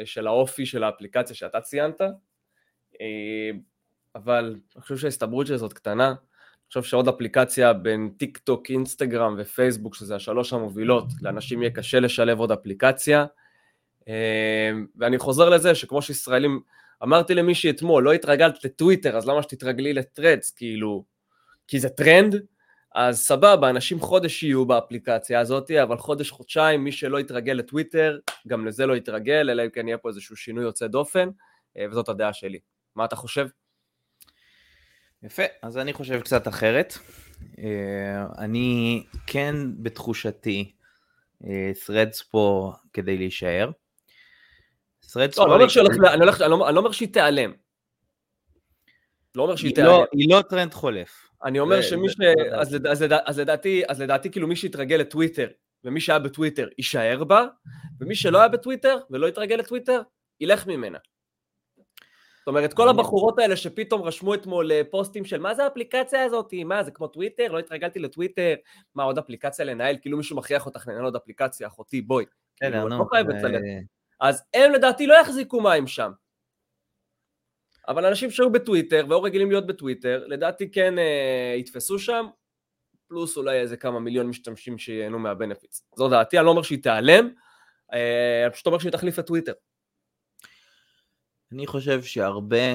[0.06, 2.02] של האופי של האפליקציה שאתה ציינת,
[3.02, 3.52] אה,
[4.16, 6.08] אבל אני חושב שההסתברות של זאת קטנה.
[6.08, 12.00] אני חושב שעוד אפליקציה בין טיק טוק, אינסטגרם ופייסבוק, שזה השלוש המובילות, לאנשים יהיה קשה
[12.00, 13.26] לשלב עוד אפליקציה.
[14.08, 16.62] אה, ואני חוזר לזה שכמו שישראלים,
[17.04, 21.04] אמרתי למישהי אתמול, לא התרגלת לטוויטר, אז למה שתתרגלי ל Threads, כאילו,
[21.68, 22.36] כי זה טרנד,
[22.96, 28.66] אז סבבה, אנשים חודש יהיו באפליקציה הזאת, אבל חודש, חודשיים, מי שלא יתרגל לטוויטר, גם
[28.66, 31.30] לזה לא יתרגל, אלא אם כן יהיה פה איזשהו שינוי יוצא דופן,
[31.78, 32.60] אה, וזאת הדעה שלי.
[32.96, 33.48] מה אתה חושב?
[35.24, 36.94] יפה, אז אני חושב קצת אחרת.
[37.60, 40.72] אה, אני כן בתחושתי,
[41.42, 43.70] threads אה, פה כדי להישאר.
[45.06, 45.56] threads לא, פה...
[45.56, 47.54] אני לא אומר שהיא תיעלם.
[49.36, 50.06] לא אומר שהיא לא- תיעלם.
[50.12, 51.25] היא לא טרנד חולף.
[51.44, 52.16] אני אומר שמי ש...
[52.52, 52.88] אז, לד...
[52.88, 53.14] אז, לד...
[53.26, 55.48] אז, לדעתי, אז לדעתי כאילו מי שהתרגל לטוויטר
[55.84, 57.46] ומי שהיה בטוויטר יישאר בה,
[58.00, 60.02] ומי שלא היה בטוויטר ולא התרגל לטוויטר,
[60.40, 60.98] ילך ממנה.
[62.40, 66.54] זאת אומרת, כל הבחורות האלה שפתאום רשמו אתמול אה, פוסטים של מה זה האפליקציה הזאת,
[66.66, 68.54] מה זה כמו טוויטר, לא התרגלתי לטוויטר,
[68.96, 72.26] מה עוד אפליקציה לנהל, כאילו מישהו מכריח אותך לנהל עוד אפליקציה, אחותי, בואי.
[72.56, 73.62] כן, כאילו, לא לצלם.
[74.22, 76.12] אז הם לדעתי לא יחזיקו מים שם.
[77.88, 82.26] אבל אנשים שהיו בטוויטר והיו רגילים להיות בטוויטר, לדעתי כן אה, יתפסו שם,
[83.08, 85.82] פלוס אולי איזה כמה מיליון משתמשים שייהנו מהבנפיץ.
[85.96, 87.30] זו דעתי, אני לא אומר שהיא תיעלם,
[87.94, 89.54] אה, אני פשוט אומר שהיא תחליף את טוויטר.
[91.52, 92.74] אני חושב שהרבה,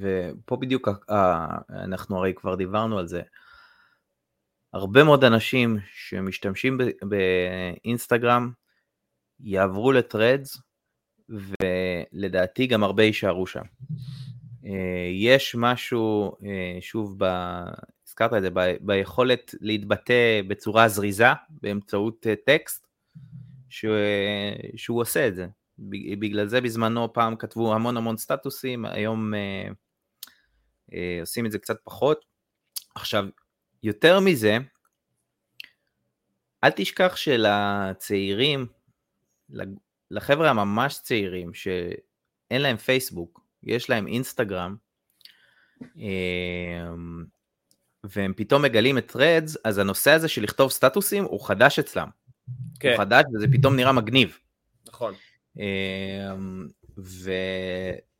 [0.00, 3.22] ופה בדיוק אה, אנחנו הרי כבר דיברנו על זה,
[4.72, 8.52] הרבה מאוד אנשים שמשתמשים באינסטגרם
[9.40, 10.58] יעברו לטרדס
[11.30, 13.62] ולדעתי גם הרבה יישארו שם.
[14.66, 17.24] אה, יש משהו, אה, שוב, ב...
[18.06, 18.60] הזכרת את זה, ב...
[18.80, 22.86] ביכולת להתבטא בצורה זריזה באמצעות אה, טקסט,
[23.68, 23.84] ש...
[24.76, 25.46] שהוא עושה את זה.
[26.18, 29.32] בגלל זה בזמנו פעם כתבו המון המון סטטוסים, היום
[31.20, 32.24] עושים את זה קצת פחות.
[32.94, 33.24] עכשיו,
[33.82, 34.58] יותר מזה,
[36.64, 38.66] אל תשכח שלצעירים,
[40.10, 44.76] לחבר'ה הממש צעירים שאין להם פייסבוק, יש להם אינסטגרם,
[45.96, 47.24] אמ,
[48.04, 52.08] והם פתאום מגלים את threads, אז הנושא הזה של לכתוב סטטוסים הוא חדש אצלם.
[52.80, 52.88] כן.
[52.88, 54.38] הוא חדש וזה פתאום נראה מגניב.
[54.88, 55.14] נכון.
[55.56, 56.68] אמ,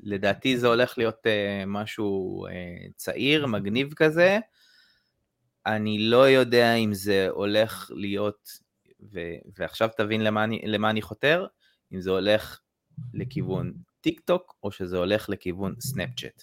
[0.03, 4.39] ולדעתי זה הולך להיות אה, משהו אה, צעיר, מגניב כזה.
[5.67, 8.49] אני לא יודע אם זה הולך להיות,
[9.13, 9.21] ו,
[9.59, 11.47] ועכשיו תבין למה אני, למה אני חותר,
[11.93, 12.61] אם זה הולך
[13.15, 16.43] לכיוון טיק טוק או שזה הולך לכיוון סנאפצ'אט.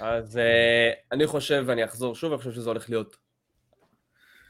[0.00, 0.40] אז אה,
[1.12, 3.16] אני חושב, ואני אחזור שוב, אני חושב שזה הולך להיות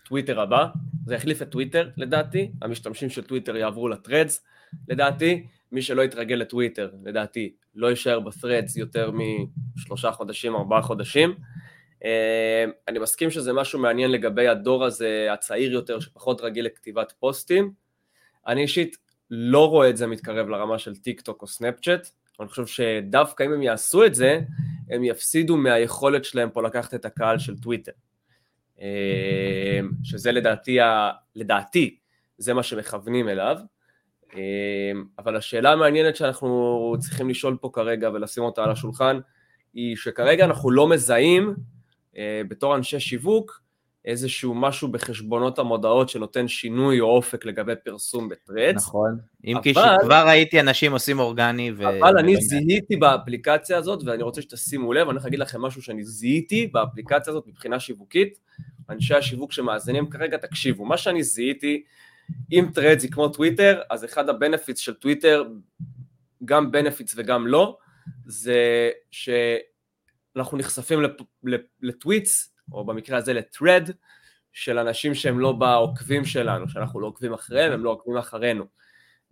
[0.05, 0.67] טוויטר הבא,
[1.07, 4.45] זה יחליף את טוויטר לדעתי, המשתמשים של טוויטר יעברו ל Threads
[4.89, 9.11] לדעתי, מי שלא יתרגל לטוויטר לדעתי לא יישאר ב Threads יותר
[9.77, 11.35] משלושה חודשים, ארבעה חודשים.
[11.99, 12.03] אה,
[12.89, 17.73] אני מסכים שזה משהו מעניין לגבי הדור הזה הצעיר יותר שפחות רגיל לכתיבת פוסטים.
[18.47, 18.97] אני אישית
[19.31, 22.09] לא רואה את זה מתקרב לרמה של טיק טוק או סנאפצ'אט,
[22.41, 24.41] אני חושב שדווקא אם הם יעשו את זה,
[24.91, 27.93] הם יפסידו מהיכולת שלהם פה לקחת את הקהל של טוויטר.
[28.81, 30.79] אה, שזה לדעתי,
[31.37, 31.97] לדעתי,
[32.39, 33.57] זה מה שמכוונים אליו.
[34.35, 39.19] אה, אבל השאלה המעניינת שאנחנו צריכים לשאול פה כרגע ולשים אותה על השולחן,
[39.75, 41.55] היא שכרגע אנחנו לא מזהים
[42.17, 43.63] אה, בתור אנשי שיווק
[44.05, 48.77] איזשהו משהו בחשבונות המודעות שנותן שינוי או אופק לגבי פרסום ב Threads.
[48.77, 51.73] נכון, אם כי שכבר ראיתי אנשים עושים אורגני.
[51.77, 51.89] ו...
[51.89, 56.05] אבל אני זיהיתי באפליקציה הזאת, ואני רוצה שתשימו לב, אני הולך להגיד לכם משהו שאני
[56.05, 58.41] זיהיתי באפליקציה הזאת מבחינה שיווקית.
[58.91, 61.83] אנשי השיווק שמאזינים כרגע, תקשיבו, מה שאני זיהיתי,
[62.53, 65.45] אם Threads היא כמו טוויטר, אז אחד ה benefits של טוויטר,
[66.45, 67.79] גם benefits וגם לא,
[68.27, 71.01] זה שאנחנו נחשפים
[71.83, 73.91] ל tweets או במקרה הזה ל thread,
[74.53, 78.65] של אנשים שהם לא בעוקבים שלנו, שאנחנו לא עוקבים אחריהם, הם לא עוקבים אחרינו.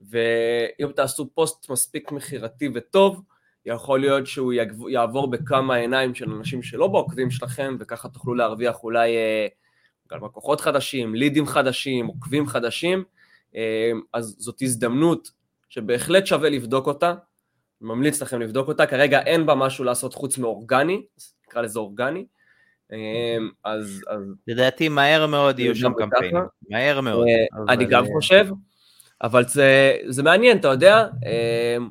[0.00, 3.22] ואם תעשו פוסט מספיק מכירתי וטוב,
[3.66, 4.52] יכול להיות שהוא
[4.88, 9.46] יעבור בכמה עיניים של אנשים שלא בעוקבים שלכם, וככה תוכלו להרוויח אולי אה,
[10.10, 13.04] גם לקוחות חדשים, לידים חדשים, עוקבים חדשים,
[13.54, 15.30] אה, אז זאת הזדמנות
[15.68, 17.14] שבהחלט שווה לבדוק אותה,
[17.80, 21.02] ממליץ לכם לבדוק אותה, כרגע אין בה משהו לעשות חוץ מאורגני,
[21.48, 22.26] נקרא לזה אורגני,
[23.64, 24.04] אז...
[24.46, 27.26] לדעתי מהר מאוד יהיו שם קמפיינים, מהר מאוד.
[27.28, 28.46] אה, אני גם חושב,
[29.22, 29.44] אבל
[30.08, 31.06] זה מעניין, אתה יודע.
[31.26, 31.88] אמ,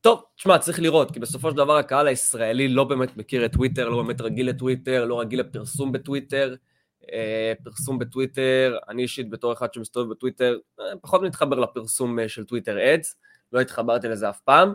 [0.00, 3.88] טוב, תשמע, צריך לראות, כי בסופו של דבר הקהל הישראלי לא באמת מכיר את טוויטר,
[3.88, 6.54] לא באמת רגיל לטוויטר, לא רגיל לפרסום בטוויטר.
[7.12, 12.94] אה, פרסום בטוויטר, אני אישית בתור אחד שמסתובב בטוויטר, אה, פחות מתחבר לפרסום של טוויטר
[12.94, 13.16] אדס,
[13.52, 14.74] לא התחברתי לזה אף פעם.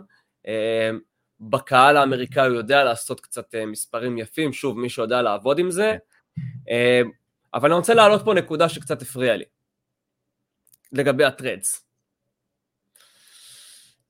[1.40, 5.96] בקהל האמריקאי הוא יודע לעשות קצת אה, מספרים יפים, שוב, מי שיודע לעבוד עם זה.
[6.70, 7.02] אה,
[7.54, 9.44] אבל אני רוצה להעלות פה נקודה שקצת הפריעה לי,
[10.92, 11.86] לגבי הטרדס.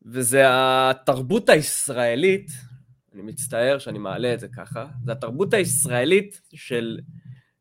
[0.02, 2.50] וזה התרבות הישראלית,
[3.14, 6.98] אני מצטער שאני מעלה את זה ככה, זה התרבות הישראלית של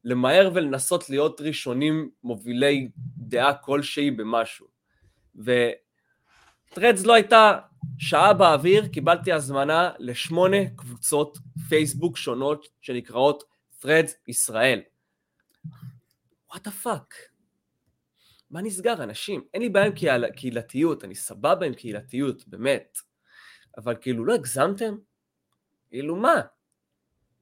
[0.04, 4.68] למהר ולנסות להיות ראשונים מובילי דעה כלשהי במשהו.
[6.72, 7.60] ו Threads לא הייתה
[7.98, 11.38] שעה באוויר קיבלתי הזמנה לשמונה קבוצות
[11.70, 13.44] פייסבוק שונות שנקראות
[13.82, 14.82] Threads ישראל.
[16.50, 17.16] what the fuck?
[18.52, 19.44] מה נסגר אנשים?
[19.54, 20.30] אין לי בעיה עם קהיל...
[20.30, 22.98] קהילתיות, אני סבבה עם קהילתיות, באמת.
[23.78, 24.98] אבל כאילו לא הגזמתם?
[25.90, 26.42] כאילו מה?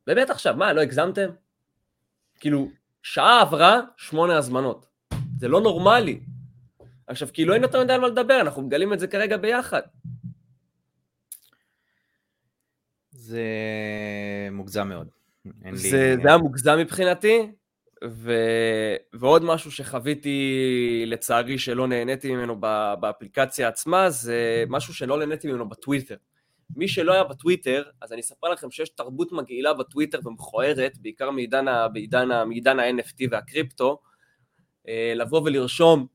[0.07, 1.29] באמת עכשיו, מה, לא הגזמתם?
[2.39, 2.71] כאילו,
[3.03, 4.85] שעה עברה, שמונה הזמנות.
[5.39, 6.19] זה לא נורמלי.
[7.07, 9.81] עכשיו, כאילו אין יותר מדי על מה לדבר, אנחנו מגלים את זה כרגע ביחד.
[13.11, 13.41] זה
[14.51, 15.07] מוגזם מאוד.
[15.45, 15.77] זה, לי...
[15.77, 17.51] זה היה מוגזם מבחינתי,
[18.03, 18.33] ו...
[19.13, 22.59] ועוד משהו שחוויתי לצערי שלא נהניתי ממנו
[22.99, 26.15] באפליקציה עצמה, זה משהו שלא נהניתי ממנו בטוויטר.
[26.75, 31.67] מי שלא היה בטוויטר, אז אני אספר לכם שיש תרבות מגעילה בטוויטר ומכוערת, בעיקר מעידן,
[31.67, 31.87] ה...
[31.87, 33.99] בעידן, מעידן ה-NFT והקריפטו,
[34.87, 36.07] אה, לבוא ולרשום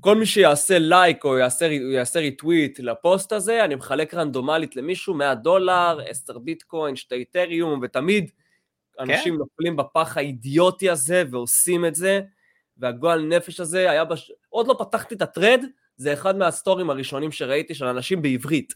[0.00, 5.34] כל מי שיעשה לייק או יעשה, יעשה retweet לפוסט הזה, אני מחלק רנדומלית למישהו 100
[5.34, 8.30] דולר, 10 ביטקוין, 2 Ethereum, ותמיד
[9.00, 9.38] אנשים כן?
[9.38, 12.20] נופלים בפח האידיוטי הזה ועושים את זה,
[12.76, 14.32] והגועל נפש הזה היה בש...
[14.48, 15.64] עוד לא פתחתי את ה thread,
[15.96, 18.74] זה אחד מהסטורים הראשונים שראיתי של אנשים בעברית.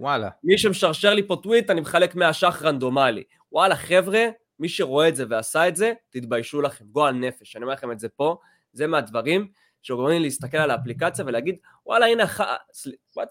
[0.00, 0.28] וואלה.
[0.44, 3.22] מי שמשרשר לי פה טוויט, אני מחלק 100 ש"ח רנדומלי.
[3.52, 4.26] וואלה, חבר'ה,
[4.58, 7.56] מי שרואה את זה ועשה את זה, תתביישו לכם, גועל נפש.
[7.56, 8.36] אני אומר לכם את זה פה,
[8.72, 9.48] זה מהדברים
[9.82, 12.24] שגורמים לי להסתכל על האפליקציה ולהגיד, וואלה, הנה,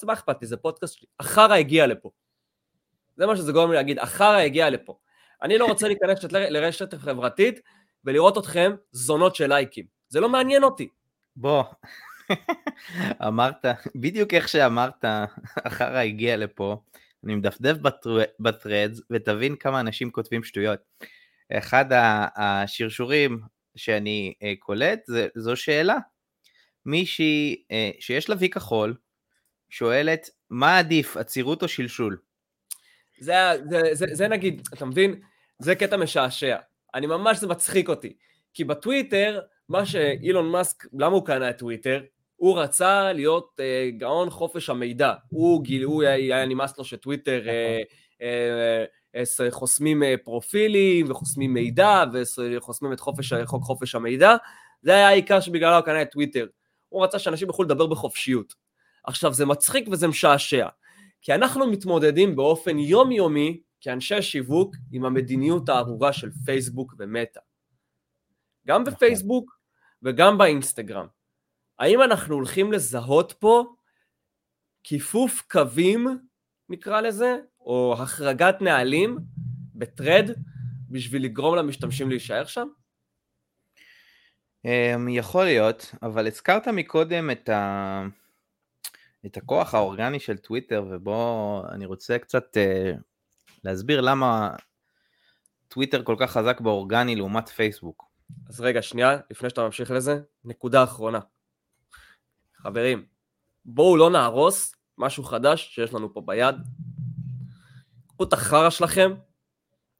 [0.04, 2.10] מה אכפת לי, זה פודקאסט שלי, החרא הגיע לפה.
[3.18, 4.98] זה מה שזה גורם לי להגיד, החרא הגיע לפה.
[5.42, 7.60] אני לא רוצה להיכנס לרשת חברתית
[8.06, 9.86] ולראות אתכם זונות של לייקים.
[10.10, 10.90] זה לא מעניין אותי.
[11.36, 11.64] בוא,
[13.28, 15.06] אמרת, בדיוק איך שאמרת,
[15.58, 16.78] החרא הגיע לפה,
[17.24, 17.76] אני מדפדף
[18.40, 20.80] בטרדס ותבין כמה אנשים כותבים שטויות.
[21.54, 21.86] אחד
[22.36, 23.40] השרשורים
[23.76, 25.00] שאני קולט,
[25.36, 25.98] זו שאלה.
[26.86, 27.64] מישהי
[28.00, 28.96] שיש לה וי כחול,
[29.70, 32.18] שואלת, מה עדיף, עצירות או שלשול?
[33.20, 33.34] זה,
[33.70, 35.22] זה, זה, זה נגיד, אתה מבין?
[35.60, 36.58] זה קטע משעשע.
[36.96, 38.14] אני ממש, זה מצחיק אותי.
[38.54, 39.40] כי בטוויטר,
[39.70, 42.02] מה שאילון מאסק, למה הוא קנה את טוויטר?
[42.36, 45.14] הוא רצה להיות uh, גאון חופש המידע.
[45.30, 52.04] הוא גיל, הוא היה נמאס לו שטוויטר uh, uh, uh, חוסמים uh, פרופילים וחוסמים מידע
[52.14, 54.36] וחוסמים את חופש, חוק חופש המידע.
[54.82, 56.46] זה היה העיקר שבגללו הוא קנה את טוויטר.
[56.90, 58.54] הוא רצה שאנשים יוכלו לדבר בחופשיות.
[59.04, 60.68] עכשיו, זה מצחיק וזה משעשע,
[61.22, 67.40] כי אנחנו מתמודדים באופן יומיומי כאנשי שיווק עם המדיניות הארורה של פייסבוק ומטא.
[68.68, 68.94] גם נכון.
[68.94, 69.60] בפייסבוק
[70.04, 71.08] וגם באינסטגרם.
[71.80, 73.66] האם אנחנו הולכים לזהות פה
[74.84, 76.08] כיפוף קווים,
[76.70, 79.18] נקרא לזה, או החרגת נהלים
[79.76, 80.30] בטרד
[80.90, 82.68] בשביל לגרום למשתמשים להישאר שם?
[84.66, 88.04] אמ, יכול להיות, אבל הזכרת מקודם את, ה...
[89.26, 92.98] את הכוח האורגני של טוויטר, ובוא, אני רוצה קצת uh,
[93.64, 94.56] להסביר למה
[95.68, 98.06] טוויטר כל כך חזק באורגני לעומת פייסבוק.
[98.50, 101.20] אז רגע, שנייה, לפני שאתה ממשיך לזה, נקודה אחרונה.
[102.56, 103.06] חברים,
[103.66, 106.56] בואו לא נהרוס משהו חדש שיש לנו פה ביד.
[108.08, 109.14] קחו את החרא שלכם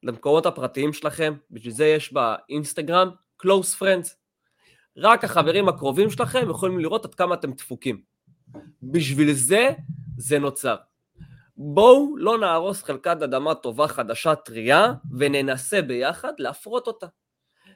[0.04, 3.10] למקומות הפרטיים שלכם, בשביל זה יש באינסטגרם
[3.44, 4.19] close friends.
[5.02, 8.02] רק החברים הקרובים שלכם יכולים לראות עד כמה אתם דפוקים.
[8.84, 9.70] בשביל זה
[10.18, 10.76] זה נוצר.
[11.58, 17.08] בואו לא נהרוס חלקת אדמה טובה חדשה טריה וננסה ביחד להפרות אותה.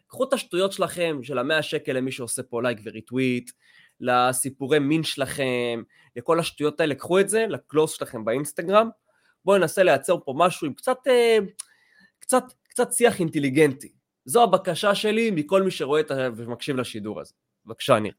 [0.08, 3.52] קחו את השטויות שלכם של המאה שקל למי שעושה פה לייק וריטוויט,
[4.00, 5.84] לסיפורי מין שלכם,
[6.16, 8.90] לכל השטויות האלה, קחו את זה לקלוס שלכם באינסטגרם,
[9.46, 11.38] בואו ננסה לייצר פה משהו עם קצת, אה,
[12.20, 13.94] קצת, קצת שיח אינטליגנטי.
[14.26, 16.02] זו הבקשה שלי מכל מי שרואה
[16.36, 17.34] ומקשיב לשידור הזה.
[17.66, 18.14] בבקשה, ניר.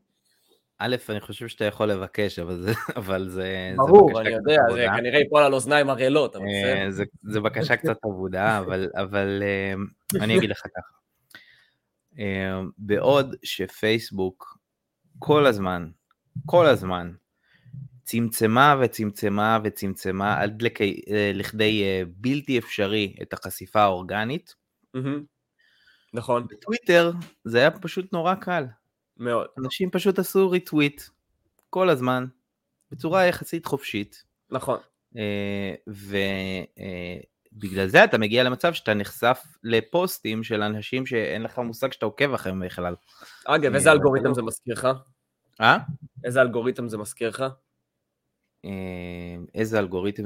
[0.79, 2.73] א', אני חושב שאתה יכול לבקש, אבל זה...
[2.97, 7.05] אבל זה ברור, אני יודע, זה כנראה ייפול על אוזניים ערלות, אבל אה, בסדר.
[7.23, 9.75] זה בקשה קצת עבודה, אבל, אבל אה,
[10.23, 10.95] אני אגיד לך ככה.
[12.19, 14.59] אה, בעוד שפייסבוק
[15.19, 15.91] כל הזמן,
[16.47, 17.13] כל הזמן,
[18.03, 20.63] צמצמה וצמצמה וצמצמה עד
[21.35, 21.85] לכדי
[22.17, 24.55] בלתי אפשרי את החשיפה האורגנית,
[26.15, 26.47] נכון.
[26.47, 27.13] בטוויטר
[27.45, 28.65] זה היה פשוט נורא קל.
[29.17, 29.47] מאוד.
[29.59, 31.03] אנשים פשוט עשו ריטוויט
[31.71, 32.27] כל הזמן,
[32.91, 34.25] בצורה יחסית חופשית.
[34.51, 34.79] נכון.
[35.17, 41.93] אה, ובגלל אה, זה אתה מגיע למצב שאתה נחשף לפוסטים של אנשים שאין לך מושג
[41.93, 42.95] שאתה עוקב אחריהם בכלל.
[43.45, 44.89] אגב, איזה אה, אלגוריתם לא- זה מזכיר לך?
[45.61, 45.79] אה?
[46.25, 47.45] איזה אלגוריתם זה מזכיר לך?
[49.55, 50.23] איזה אלגוריתם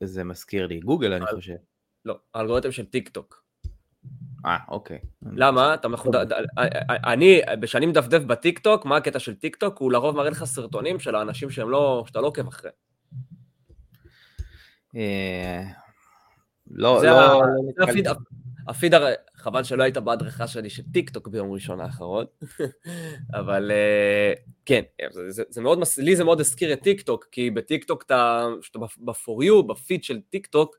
[0.00, 0.80] זה מזכיר לי?
[0.80, 1.54] גוגל אני חושב.
[2.04, 3.47] לא, האלגוריתם של טיק טוק.
[4.46, 4.98] אה, אוקיי.
[5.32, 5.74] למה?
[5.74, 6.32] אתה מחודד...
[6.32, 9.78] אה, אה, אה, אני, כשאני מדפדף בטיקטוק, מה הקטע של טיקטוק?
[9.78, 12.74] הוא לרוב מראה לך סרטונים של האנשים שהם לא, שאתה לא עוקב אחריהם.
[16.70, 17.42] לא, לא...
[18.68, 18.94] הפיד,
[19.36, 22.24] חבל שלא היית בהדרכה שלי של טיקטוק ביום ראשון האחרון,
[23.40, 23.70] אבל
[24.64, 24.82] כן,
[25.48, 28.46] זה מאוד, לי זה מאוד הזכיר את טיקטוק, כי בטיקטוק אתה,
[28.76, 30.76] ב-for you, בפיד של טיקטוק,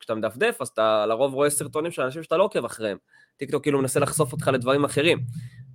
[0.00, 2.98] כשאתה מדפדף, אז אתה לרוב רואה סרטונים של אנשים שאתה לא עוקב אחריהם.
[3.36, 5.20] טיקטוק כאילו מנסה לחשוף אותך לדברים אחרים.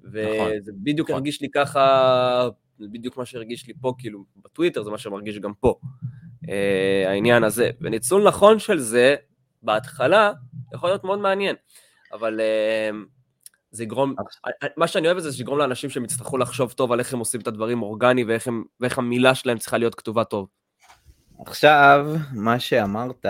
[0.04, 0.52] וזה נכון,
[0.84, 1.16] בדיוק נכון.
[1.16, 5.54] הרגיש לי ככה, זה בדיוק מה שהרגיש לי פה, כאילו, בטוויטר זה מה שמרגיש גם
[5.54, 5.80] פה,
[6.50, 7.70] אה, העניין הזה.
[7.82, 9.16] וניצול נכון של זה,
[9.64, 10.34] בהתחלה,
[10.74, 11.56] יכול להיות מאוד מעניין,
[12.14, 12.90] אבל אה,
[13.72, 14.16] זה יגרום,
[14.78, 17.42] מה שאני אוהב בזה זה שיגרום לאנשים שהם יצטרכו לחשוב טוב על איך הם עושים
[17.42, 20.48] את הדברים אורגני ואיך, הם, ואיך המילה שלהם צריכה להיות כתובה טוב.
[21.40, 23.26] עכשיו, מה שאמרת,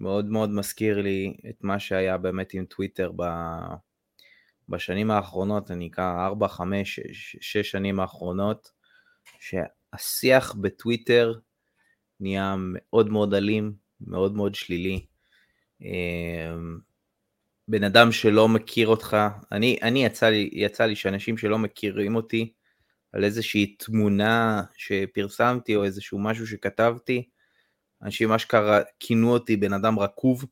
[0.00, 3.22] מאוד מאוד מזכיר לי את מה שהיה באמת עם טוויטר ב...
[4.68, 8.70] בשנים האחרונות, אני אקרא 4, 5, 6, 6 שנים האחרונות,
[9.40, 11.34] שהשיח בטוויטר
[12.20, 15.06] נהיה מאוד מאוד אלים, מאוד מאוד שלילי.
[15.82, 16.78] אמ,
[17.68, 19.16] בן אדם שלא מכיר אותך,
[19.52, 22.52] אני, אני יצא, לי, יצא לי שאנשים שלא מכירים אותי,
[23.12, 27.28] על איזושהי תמונה שפרסמתי או איזשהו משהו שכתבתי,
[28.04, 30.44] אנשים אשכרה כינו אותי בן אדם רקוב,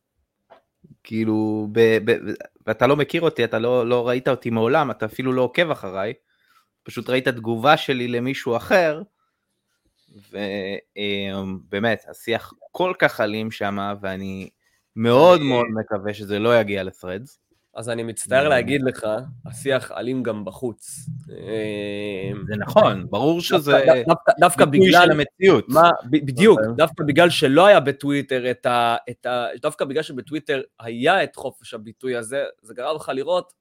[1.05, 2.17] כאילו, ב, ב,
[2.67, 6.13] ואתה לא מכיר אותי, אתה לא, לא ראית אותי מעולם, אתה אפילו לא עוקב אחריי,
[6.83, 9.03] פשוט ראית תגובה שלי למישהו אחר,
[10.31, 14.51] ובאמת, השיח כל כך אלים שם, ואני
[14.97, 17.39] מאוד מאוד מקווה שזה לא יגיע לפרדס.
[17.75, 19.07] אז אני מצטער להגיד לך,
[19.47, 21.09] השיח אלים גם בחוץ.
[21.29, 23.85] אמ, זה נכון, ברור שזה
[24.41, 25.09] דווקא בגלל...
[25.11, 25.67] המציאות.
[26.11, 26.75] בדיוק, אוקיי.
[26.77, 29.47] דווקא בגלל שלא היה בטוויטר את ה...
[29.63, 33.53] דווקא בגלל שבטוויטר היה את חופש הביטוי הזה, זה גרם לך לראות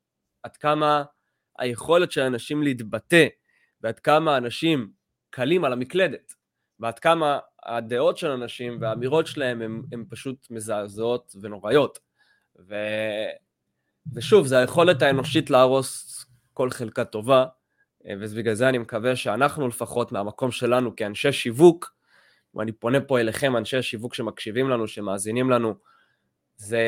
[0.43, 1.03] עד כמה
[1.59, 3.27] היכולת של אנשים להתבטא,
[3.81, 4.91] ועד כמה אנשים
[5.29, 6.33] קלים על המקלדת,
[6.79, 11.99] ועד כמה הדעות של אנשים והאמירות שלהם הן פשוט מזעזעות ונוראיות.
[12.59, 12.75] ו...
[14.13, 17.45] ושוב, זה היכולת האנושית להרוס כל חלקה טובה,
[18.07, 21.93] אה, ובגלל זה אני מקווה שאנחנו לפחות מהמקום שלנו כאנשי שיווק,
[22.55, 25.75] ואני פונה פה אליכם, אנשי השיווק שמקשיבים לנו, שמאזינים לנו,
[26.57, 26.81] זה,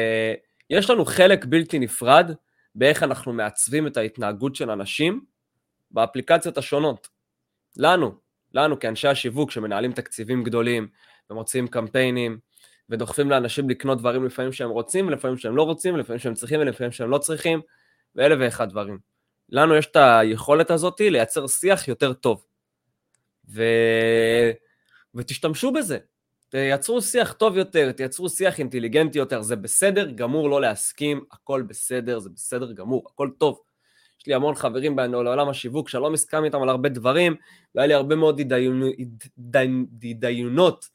[0.69, 2.31] יש לנו חלק בלתי נפרד
[2.75, 5.25] באיך אנחנו מעצבים את ההתנהגות של אנשים
[5.91, 7.07] באפליקציות השונות.
[7.77, 8.15] לנו,
[8.53, 10.87] לנו כאנשי השיווק שמנהלים תקציבים גדולים
[11.29, 12.39] ומוציאים קמפיינים,
[12.89, 16.91] ודוחפים לאנשים לקנות דברים לפעמים שהם רוצים, לפעמים שהם לא רוצים, לפעמים שהם צריכים ולפעמים
[16.91, 17.61] שהם לא צריכים,
[18.15, 18.97] ואלף ואחד דברים.
[19.49, 22.45] לנו יש את היכולת הזאת לייצר שיח יותר טוב.
[23.49, 23.63] ו...
[25.15, 25.97] ותשתמשו בזה.
[26.49, 32.19] תייצרו שיח טוב יותר, תייצרו שיח אינטליגנטי יותר, זה בסדר גמור לא להסכים, הכל בסדר,
[32.19, 33.59] זה בסדר גמור, הכל טוב.
[34.19, 37.35] יש לי המון חברים בעולם השיווק שלא מסכם איתם על הרבה דברים,
[37.75, 40.89] והיה לי הרבה מאוד התדיינויות,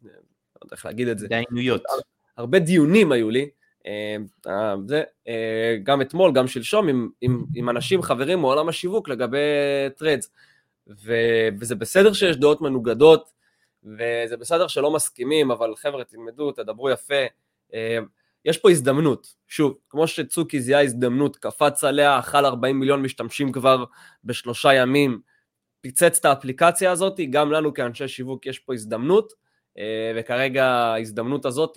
[0.63, 1.27] לא יודע איך להגיד את זה.
[1.27, 1.83] התדיינויות.
[2.37, 3.49] הרבה דיונים היו לי,
[3.87, 4.17] אה,
[4.47, 9.39] אה, זה, אה, גם אתמול, גם שלשום, עם, עם, עם אנשים, חברים מעולם השיווק לגבי
[9.97, 10.31] טרדס.
[11.59, 13.33] וזה בסדר שיש דעות מנוגדות,
[13.85, 17.25] וזה בסדר שלא מסכימים, אבל חבר'ה, תלמדו, תדברו יפה.
[18.45, 23.85] יש פה הזדמנות, שוב, כמו שצוקי זיהה הזדמנות, קפץ עליה, אכל 40 מיליון משתמשים כבר
[24.25, 25.21] בשלושה ימים,
[25.81, 29.33] פיצץ את האפליקציה הזאת, גם לנו כאנשי שיווק יש פה הזדמנות.
[29.79, 31.75] אה, וכרגע ההזדמנות הזאת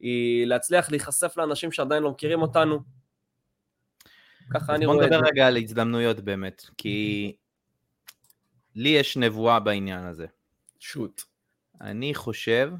[0.00, 2.78] היא להצליח להיחשף לאנשים שעדיין לא מכירים אותנו.
[4.50, 5.08] ככה אני רואה את זה.
[5.08, 7.36] בוא נדבר רגע על הזדמנויות באמת, כי
[8.74, 10.26] לי יש נבואה בעניין הזה.
[10.78, 11.22] שוט.
[11.80, 12.72] אני חושב,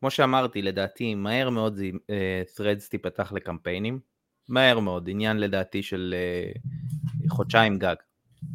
[0.00, 4.00] כמו שאמרתי, לדעתי, מהר מאוד uh, Threads תיפתח לקמפיינים.
[4.48, 6.14] מהר מאוד, עניין לדעתי של
[6.54, 7.96] uh, חודשיים גג,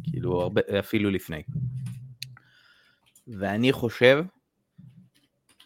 [0.02, 1.42] כאילו הרבה, אפילו לפני.
[3.28, 4.24] ואני חושב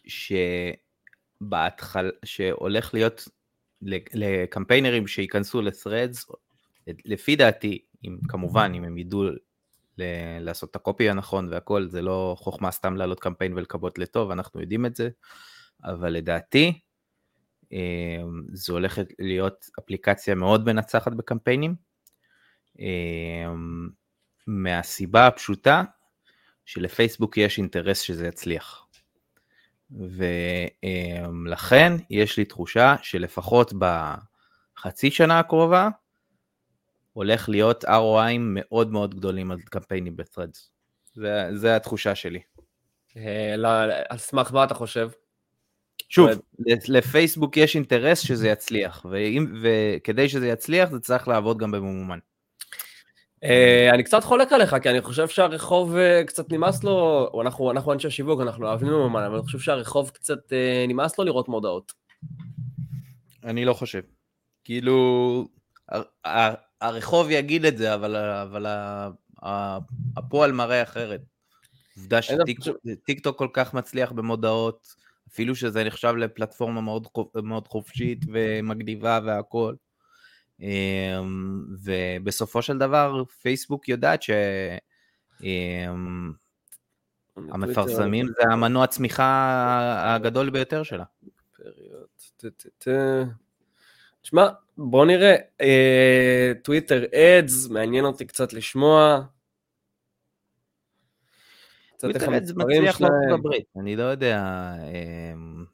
[0.06, 3.28] שבהתחלה, שהולך להיות
[4.14, 6.34] לקמפיינרים שייכנסו ל-threads,
[7.04, 9.38] לפי דעתי, אם, כמובן, אם הם ידעו ל-
[10.40, 14.86] לעשות את הקופי הנכון והכל, זה לא חוכמה סתם לעלות קמפיין ולקוות לטוב, אנחנו יודעים
[14.86, 15.08] את זה,
[15.84, 16.80] אבל לדעתי,
[17.72, 21.74] אמ, זו הולכת להיות אפליקציה מאוד מנצחת בקמפיינים,
[22.78, 23.88] אמ,
[24.46, 25.82] מהסיבה הפשוטה
[26.64, 28.83] שלפייסבוק יש אינטרס שזה יצליח.
[29.90, 35.88] ולכן יש לי תחושה שלפחות בחצי שנה הקרובה
[37.12, 40.58] הולך להיות ROI מאוד מאוד גדולים על קמפיינים ב-Threads.
[41.52, 42.40] זה התחושה שלי.
[43.16, 43.54] אה,
[44.08, 45.10] על סמך מה אתה חושב?
[46.08, 46.28] שוב,
[46.88, 49.06] לפייסבוק יש אינטרס שזה יצליח,
[49.62, 52.18] וכדי שזה יצליח זה צריך לעבוד גם בממומן.
[53.44, 57.92] אה, אני קצת חולק עליך, כי אני חושב שהרחוב אה, קצת נמאס לו, אנחנו, אנחנו
[57.92, 61.92] אנשי שיווק, אנחנו אוהבים ממומן, אבל אני חושב שהרחוב קצת אה, נמאס לו לראות מודעות.
[63.44, 64.00] אני לא חושב.
[64.64, 65.48] כאילו,
[66.80, 68.66] הרחוב יגיד את זה, אבל, אבל
[70.16, 71.20] הפועל מראה אחרת.
[71.96, 74.88] עובדה שטיקטוק כל כך מצליח במודעות,
[75.28, 76.80] אפילו שזה נחשב לפלטפורמה
[77.42, 79.76] מאוד חופשית ומגניבה והכול.
[80.60, 84.20] אמ, ובסופו של דבר פייסבוק יודעת
[87.36, 91.04] שהמפרסמים אמ, זה המנוע צמיחה הגדול ביותר שלה.
[94.22, 95.36] תשמע, בוא נראה,
[96.62, 99.20] Twitter Ads, מעניין אותי קצת לשמוע.
[101.98, 104.42] Twitter Ads מצליח בארצות הברית, אני לא יודע.
[105.34, 105.64] אמ,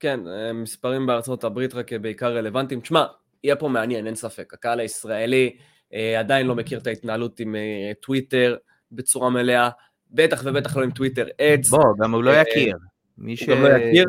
[0.00, 0.20] כן,
[0.54, 2.80] מספרים בארצות הברית רק בעיקר רלוונטיים.
[2.80, 3.06] תשמע,
[3.44, 4.54] יהיה פה מעניין, אין ספק.
[4.54, 5.56] הקהל הישראלי
[5.94, 8.56] אה, עדיין לא מכיר את ההתנהלות עם אה, טוויטר
[8.92, 9.70] בצורה מלאה,
[10.10, 11.70] בטח ובטח לא עם Twitter Ads.
[11.70, 12.76] בוא, גם הוא לא אה, יכיר.
[13.18, 13.48] מי ש...
[13.48, 14.04] גם לא יכיר.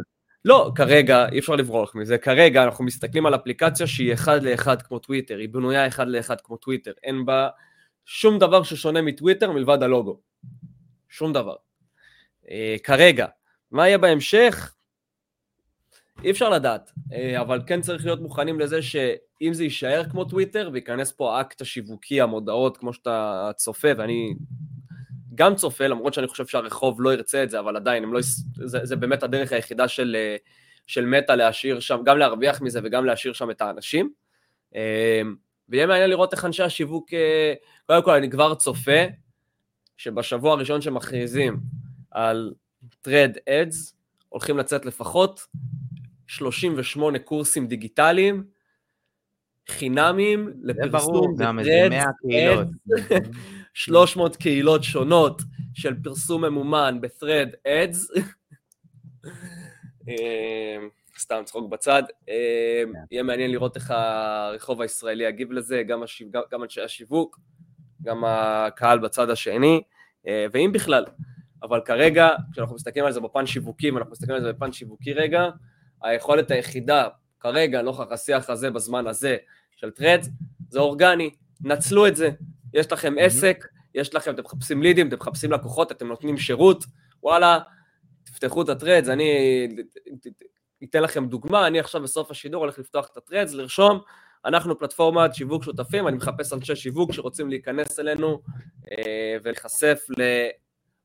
[0.46, 2.18] לא, כרגע, אי אפשר לברוח מזה.
[2.18, 6.58] כרגע אנחנו מסתכלים על אפליקציה שהיא אחד לאחד כמו טוויטר, היא בנויה אחד לאחד כמו
[6.58, 7.50] טוויטר, אין בה
[8.06, 10.20] שום דבר ששונה מטוויטר מלבד הלוגו.
[11.10, 11.56] שום דבר.
[12.52, 13.26] אה, כרגע.
[13.72, 14.74] מה יהיה בהמשך?
[16.24, 20.70] אי אפשר לדעת, אה, אבל כן צריך להיות מוכנים לזה שאם זה יישאר כמו טוויטר
[20.74, 24.34] וייכנס פה האקט השיווקי, המודעות, כמו שאתה צופה, ואני
[25.36, 28.20] גם צופה, למרות שאני חושב שהרחוב לא ירצה את זה, אבל עדיין, לא,
[28.56, 30.36] זה, זה באמת הדרך היחידה של, אה,
[30.88, 34.12] של מטא להשאיר שם, גם להרוויח מזה וגם להשאיר שם את האנשים.
[35.70, 37.10] ויהיה מעניין לראות איך אנשי השיווק,
[37.86, 39.02] קודם כל אני כבר צופה
[39.98, 41.60] שבשבוע הראשון שמכריזים
[42.12, 42.54] על
[43.02, 43.96] טרד אדס,
[44.30, 45.48] הולכים לצאת לפחות
[46.30, 48.44] 38 קורסים דיגיטליים,
[49.70, 52.06] חינמים לפרסום בטרדס,
[53.74, 55.42] 300 קהילות שונות
[55.74, 58.20] של פרסום ממומן ב-thread ads.
[60.08, 62.04] אמ, סתם צחוק בצד.
[62.28, 62.34] אמ,
[62.94, 63.00] כן.
[63.12, 66.28] יהיה מעניין לראות איך הרחוב הישראלי יגיב לזה, גם, השיו...
[66.52, 67.40] גם אנשי השיווק,
[68.02, 69.82] גם הקהל בצד השני,
[70.28, 71.06] אה, ואם בכלל.
[71.64, 75.50] אבל כרגע, כשאנחנו מסתכלים על זה בפן שיווקי, ואנחנו מסתכלים על זה בפן שיווקי רגע,
[76.04, 77.08] היכולת היחידה
[77.40, 79.38] כרגע, נוכח השיח הזה בזמן הזה
[79.76, 80.30] של Threads,
[80.70, 81.30] זה אורגני,
[81.62, 82.30] נצלו את זה.
[82.74, 86.86] יש לכם עסק, יש לכם, אתם מחפשים לידים, אתם מחפשים לקוחות, אתם נותנים שירות,
[87.24, 87.60] וואלה,
[88.24, 89.68] תפתחו את ה Threads, אני
[90.84, 94.00] אתן לכם דוגמה, אני עכשיו בסוף השידור הולך לפתוח את ה Threads, לרשום,
[94.46, 98.42] אנחנו פלטפורמת שיווק שותפים, אני מחפש אנשי שיווק שרוצים להיכנס אלינו
[98.92, 100.06] אה, ולהיחשף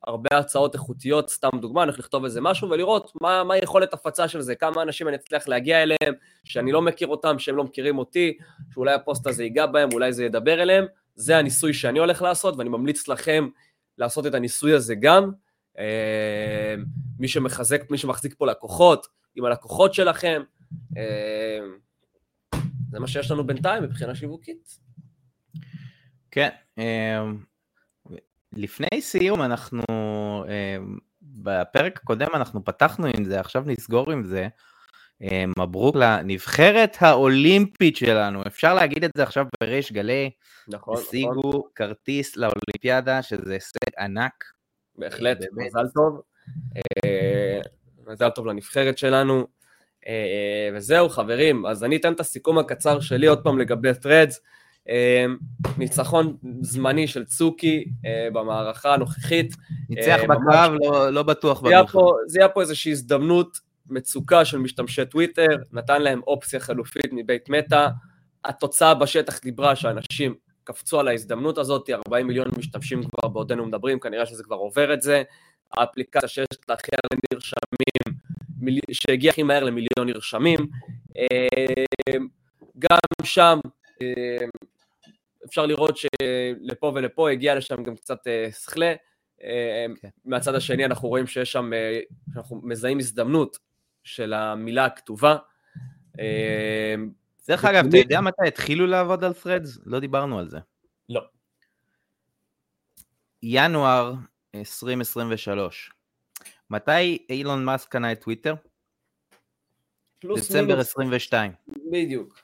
[0.07, 4.29] להרבה הצעות איכותיות, סתם דוגמה, אני הולך לכתוב איזה משהו ולראות מה, מה יכולת הפצה
[4.29, 7.99] של זה, כמה אנשים אני אצליח להגיע אליהם, שאני לא מכיר אותם, שהם לא מכירים
[7.99, 8.39] אותי,
[8.75, 10.85] שאולי הפוסט הזה ייגע בהם, אולי זה ידבר אליהם,
[11.15, 13.49] זה הניסוי שאני הולך לעשות, ואני ממליץ לכם
[13.99, 15.31] לעשות את הניסוי הזה גם.
[15.79, 16.75] אה,
[17.19, 20.43] מי שמחזק, מי שמחזיק פה לקוחות, עם הלקוחות שלכם,
[20.97, 21.59] אה,
[22.91, 24.79] זה מה שיש לנו בינתיים מבחינה שיווקית.
[26.31, 26.49] כן,
[26.79, 27.25] אה,
[28.57, 29.83] לפני סיום אנחנו,
[31.23, 34.49] בפרק הקודם אנחנו פתחנו עם זה, עכשיו נסגור עם זה.
[35.23, 40.31] אה, מברוק לנבחרת האולימפית שלנו, אפשר להגיד את זה עכשיו בריש גלי.
[40.69, 41.61] נכון, השיגו נכון.
[41.75, 44.45] כרטיס לאולימפיאדה, שזה הישג ענק.
[44.97, 45.67] בהחלט, באמת.
[45.67, 46.21] מזל טוב.
[47.05, 47.61] אה,
[48.07, 49.47] מזל טוב לנבחרת שלנו.
[50.07, 54.35] אה, וזהו, חברים, אז אני אתן את הסיכום הקצר שלי עוד פעם לגבי threads.
[55.79, 57.85] ניצחון זמני של צוקי
[58.33, 59.55] במערכה הנוכחית.
[59.89, 62.01] ניצח בקרב, לא, לא בטוח במלחמה.
[62.27, 63.61] זה היה פה איזושהי הזדמנות
[63.91, 67.89] מצוקה של משתמשי טוויטר, נתן להם אופציה חלופית מבית מטא,
[68.45, 74.27] התוצאה בשטח דיברה שאנשים קפצו על ההזדמנות הזאת, 40 מיליון משתמשים כבר בעודנו מדברים, כנראה
[74.27, 75.23] שזה כבר עובר את זה,
[75.73, 78.21] האפליקציה שיש לה הכי הרבה נרשמים,
[78.61, 78.81] מיל...
[78.93, 80.59] שהגיעה הכי מהר למיליון נרשמים,
[81.17, 82.29] אמ,
[82.79, 83.59] גם שם
[84.01, 84.49] אמ,
[85.55, 88.95] אפשר לראות שלפה ולפה הגיע לשם גם קצת אה, שכלה,
[89.43, 90.09] אמ, כן.
[90.25, 92.01] מהצד השני אנחנו רואים שיש שם, אה,
[92.37, 93.59] אנחנו מזהים הזדמנות
[94.03, 95.37] של המילה הכתובה.
[96.21, 96.95] אה,
[97.49, 99.81] דרך אגב, אתה יודע מתי התחילו לעבוד על threads?
[99.85, 100.59] לא דיברנו על זה.
[101.09, 101.21] לא.
[103.43, 104.15] ינואר
[104.55, 105.93] 2023.
[106.71, 108.55] מתי אילון מאסק קנה את טוויטר?
[110.25, 111.53] דצמבר 22.
[111.93, 112.41] בדיוק.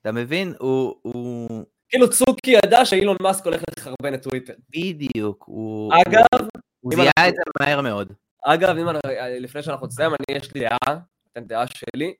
[0.00, 0.54] אתה מבין?
[0.58, 0.96] הוא...
[1.02, 1.64] הוא...
[1.90, 4.54] כאילו צוקי ידע שאילון מאסק הולך לחרבן את טוויטר.
[4.70, 5.44] בדיוק.
[5.46, 5.92] הוא...
[6.06, 6.48] אגב...
[6.80, 8.12] הוא זיהה את זה מהר מאוד.
[8.44, 8.98] אגב, אם אני,
[9.40, 10.98] לפני שאנחנו נסיים, אני יש לי דעה,
[11.32, 12.14] אתן דעה שלי,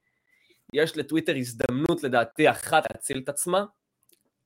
[0.72, 3.64] יש לטוויטר הזדמנות לדעתי אחת להציל את עצמה,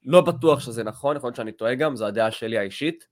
[0.04, 3.06] לא בטוח שזה נכון, יכול להיות שאני טועה גם, זו הדעה שלי האישית,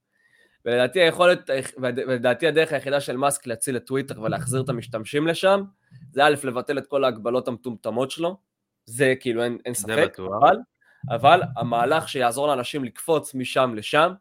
[0.65, 5.63] ולדעתי היכולת, ולדעתי הדרך היחידה של מאסק להציל את טוויטר ולהחזיר את המשתמשים לשם,
[6.11, 8.37] זה א', לבטל את כל ההגבלות המטומטמות שלו,
[8.85, 10.55] זה כאילו אין, אין ספק, אבל,
[11.09, 14.13] אבל המהלך שיעזור לאנשים לקפוץ משם לשם,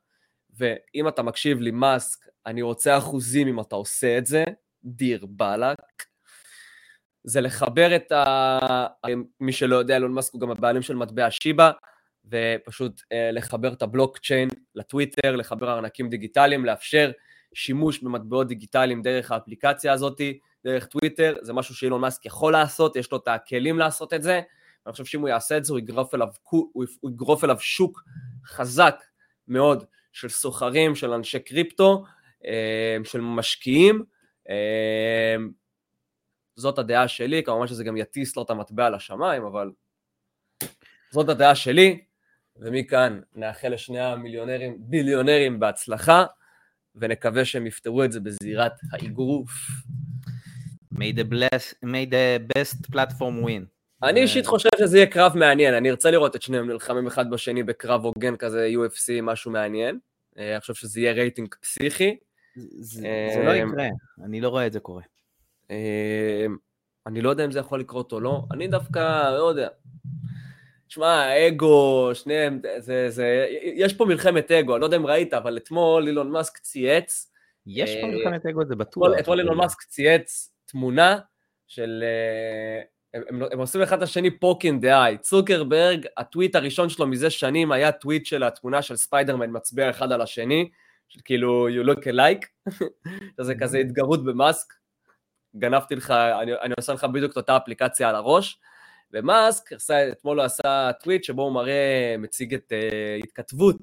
[0.51, 4.45] ואם אתה מקשיב לי מאסק, אני רוצה אחוזים אם אתה עושה את זה,
[4.85, 5.79] דיר באלק.
[7.25, 8.87] זה לחבר את ה...
[9.41, 11.71] מי שלא יודע, אילון מאסק הוא גם הבעלים של מטבע שיבא,
[12.31, 17.11] ופשוט אה, לחבר את הבלוקצ'יין לטוויטר, לחבר ארנקים דיגיטליים, לאפשר
[17.55, 20.21] שימוש במטבעות דיגיטליים דרך האפליקציה הזאת,
[20.65, 24.41] דרך טוויטר, זה משהו שאילון מאסק יכול לעשות, יש לו את הכלים לעשות את זה,
[24.87, 28.03] ואני חושב שאם הוא יעשה את זה, הוא יגרוף אליו, הוא יגרוף אליו שוק
[28.47, 29.03] חזק
[29.49, 32.05] מאוד של סוחרים, של אנשי קריפטו,
[32.45, 34.05] אה, של משקיעים.
[34.51, 35.37] אה,
[36.57, 39.71] זאת הדעה שלי, כמובן שזה גם יטיס לו את המטבע לשמיים, אבל
[41.11, 42.01] זאת הדעה שלי,
[42.57, 46.25] ומכאן נאחל לשני המיליונרים, ביליונרים בהצלחה,
[46.95, 49.51] ונקווה שהם יפתרו את זה בזירת האגרוף.
[50.95, 53.67] May the, bless, may the best platform win.
[54.03, 57.63] אני אישית חושב שזה יהיה קרב מעניין, אני ארצה לראות את שניהם נלחמים אחד בשני
[57.63, 59.99] בקרב הוגן כזה, UFC, משהו מעניין.
[60.39, 62.17] אה, אני חושב שזה יהיה רייטינג פסיכי.
[62.57, 63.01] זה,
[63.35, 63.89] זה לא יקרה,
[64.25, 65.03] אני לא רואה את זה קורה.
[67.07, 69.69] אני לא יודע אם זה יכול לקרות או לא, אני דווקא, לא יודע.
[70.89, 75.57] שמע, אגו, שניהם, זה, זה, יש פה מלחמת אגו, אני לא יודע אם ראית, אבל
[75.57, 77.33] אתמול אילון מאסק צייץ.
[77.67, 79.09] יש פה אה, מלחמת אגו, זה בטוח.
[79.21, 81.19] אתמול אילון מאסק צייץ תמונה
[81.67, 82.83] של, אה,
[83.15, 85.19] הם, הם, הם עושים אחד את השני poke in the eye.
[85.19, 90.21] צוקרברג, הטוויט הראשון שלו מזה שנים היה טוויט של התמונה של ספיידרמן מצביע אחד על
[90.21, 90.71] השני,
[91.09, 92.47] של כאילו you look alike,
[93.47, 94.73] זה כזה התגרות במאסק,
[95.57, 98.61] גנבתי לך, אני, אני עושה לך בדיוק את אותה אפליקציה על הראש,
[99.13, 99.71] ומאסק,
[100.13, 103.77] אתמול הוא עשה טוויט שבו הוא מראה, מציג את אה, התכתבות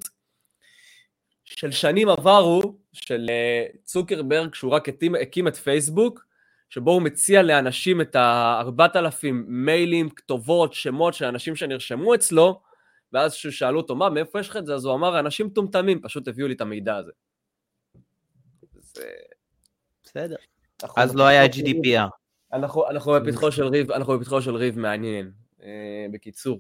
[1.46, 2.62] של שנים עברו,
[2.94, 6.29] של uh, צוקרברג, כשהוא רק הקים, הקים את פייסבוק,
[6.70, 12.62] שבו הוא מציע לאנשים את ה-4,000 מיילים, כתובות, שמות של אנשים שנרשמו אצלו,
[13.14, 14.76] ואז כששאלו אותו, מה, מאיפה יש לך את זה?
[14.76, 17.12] אז הוא אמר, אנשים מטומטמים פשוט הביאו לי את המידע הזה.
[18.80, 19.04] זה...
[20.04, 20.36] בסדר.
[20.98, 22.10] אז לא היה GDPR.
[22.54, 25.32] אנחנו, אנחנו בפתחו של ריב, אנחנו בפתחו של ריב מעניין,
[25.64, 26.60] אה, בקיצור.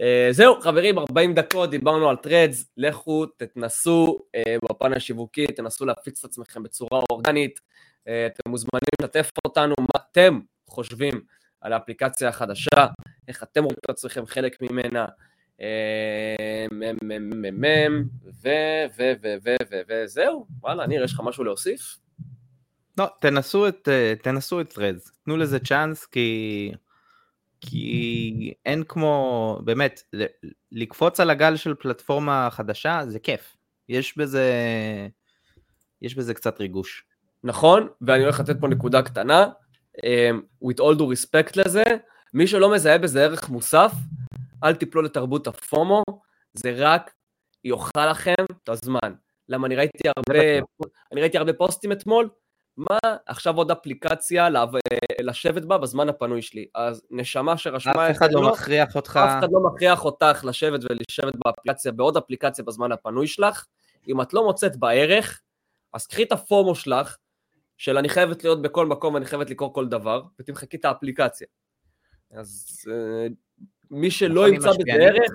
[0.00, 6.24] אה, זהו, חברים, 40 דקות, דיברנו על טרדס, לכו, תתנסו אה, בפן השיווקי, תנסו להפיץ
[6.24, 7.60] את עצמכם בצורה אורגנית,
[8.04, 11.20] אתם מוזמנים לשתף אותנו מה אתם חושבים
[11.60, 12.86] על האפליקציה החדשה,
[13.28, 15.06] איך אתם רואים את עצמכם חלק ממנה,
[19.88, 21.98] וזהו, וואלה, ניר, יש לך משהו להוסיף?
[22.98, 23.88] לא, תנסו את,
[24.22, 26.72] תנסו את threads, תנו לזה צ'אנס כי,
[27.60, 30.02] כי אין כמו, באמת,
[30.72, 33.56] לקפוץ על הגל של פלטפורמה חדשה זה כיף,
[33.88, 34.52] יש בזה,
[36.02, 37.04] יש בזה קצת ריגוש.
[37.44, 39.46] נכון, ואני הולך לתת פה נקודה קטנה,
[39.98, 41.84] um, with all due respect לזה,
[42.34, 43.92] מי שלא מזהה בזה ערך מוסף,
[44.64, 46.02] אל תיפלו לתרבות הפומו,
[46.54, 47.12] זה רק
[47.64, 49.14] יאכל לכם את הזמן.
[49.48, 50.58] למה אני ראיתי הרבה,
[51.12, 52.28] אני ראיתי הרבה פוסטים אתמול,
[52.76, 54.48] מה עכשיו עוד אפליקציה
[55.20, 56.66] לשבת בה בזמן הפנוי שלי.
[56.74, 58.10] אז נשמה שרשמה...
[58.10, 59.16] אף אחד לא מכריח אותך.
[59.16, 63.64] אף אחד לא מכריח אותך לשבת ולשבת באפליקציה, בעוד אפליקציה בזמן הפנוי שלך.
[64.08, 65.40] אם את לא מוצאת בערך,
[65.94, 67.16] אז קחי את הפומו שלך,
[67.84, 71.46] של אני חייבת להיות בכל מקום ואני חייבת לקרוא כל דבר, ותמחקי את האפליקציה.
[72.30, 73.32] אז uh,
[73.90, 75.32] מי שלא ימצא בזה ערך,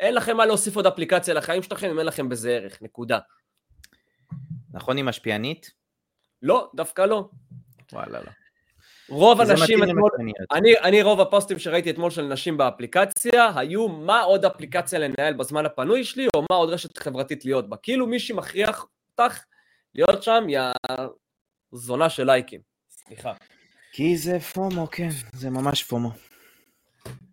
[0.00, 3.18] אין לכם מה להוסיף עוד אפליקציה לחיים שלכם אם אין לכם בזה ערך, נקודה.
[4.72, 5.70] נכון היא משפיענית?
[6.42, 7.28] לא, דווקא לא.
[7.92, 8.30] וואלה לא.
[9.08, 10.10] רוב הנשים אתמול,
[10.52, 15.66] אני, אני רוב הפוסטים שראיתי אתמול של נשים באפליקציה, היו מה עוד אפליקציה לנהל בזמן
[15.66, 17.76] הפנוי שלי, או מה עוד רשת חברתית להיות בה.
[17.76, 18.86] כאילו מישהו מכריח
[19.18, 19.44] אותך
[19.94, 20.60] להיות שם, יא
[21.76, 22.60] זונה של לייקים.
[22.90, 23.32] סליחה.
[23.92, 26.10] כי זה FOMO, כן, זה ממש FOMO.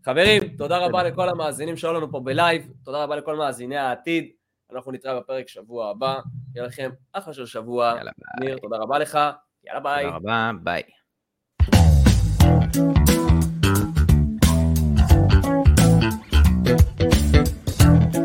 [0.06, 4.32] חברים, תודה רבה לכל המאזינים שהיו לנו פה בלייב, תודה רבה לכל מאזיני העתיד,
[4.74, 6.20] אנחנו נתראה בפרק שבוע הבא,
[6.56, 7.94] יהיה לכם אחלה של שבוע.
[7.98, 8.12] יאללה.
[8.39, 9.20] ניר, תודה רבה לך,
[9.64, 10.04] יאללה ביי.
[10.04, 10.84] תודה רבה, ביי.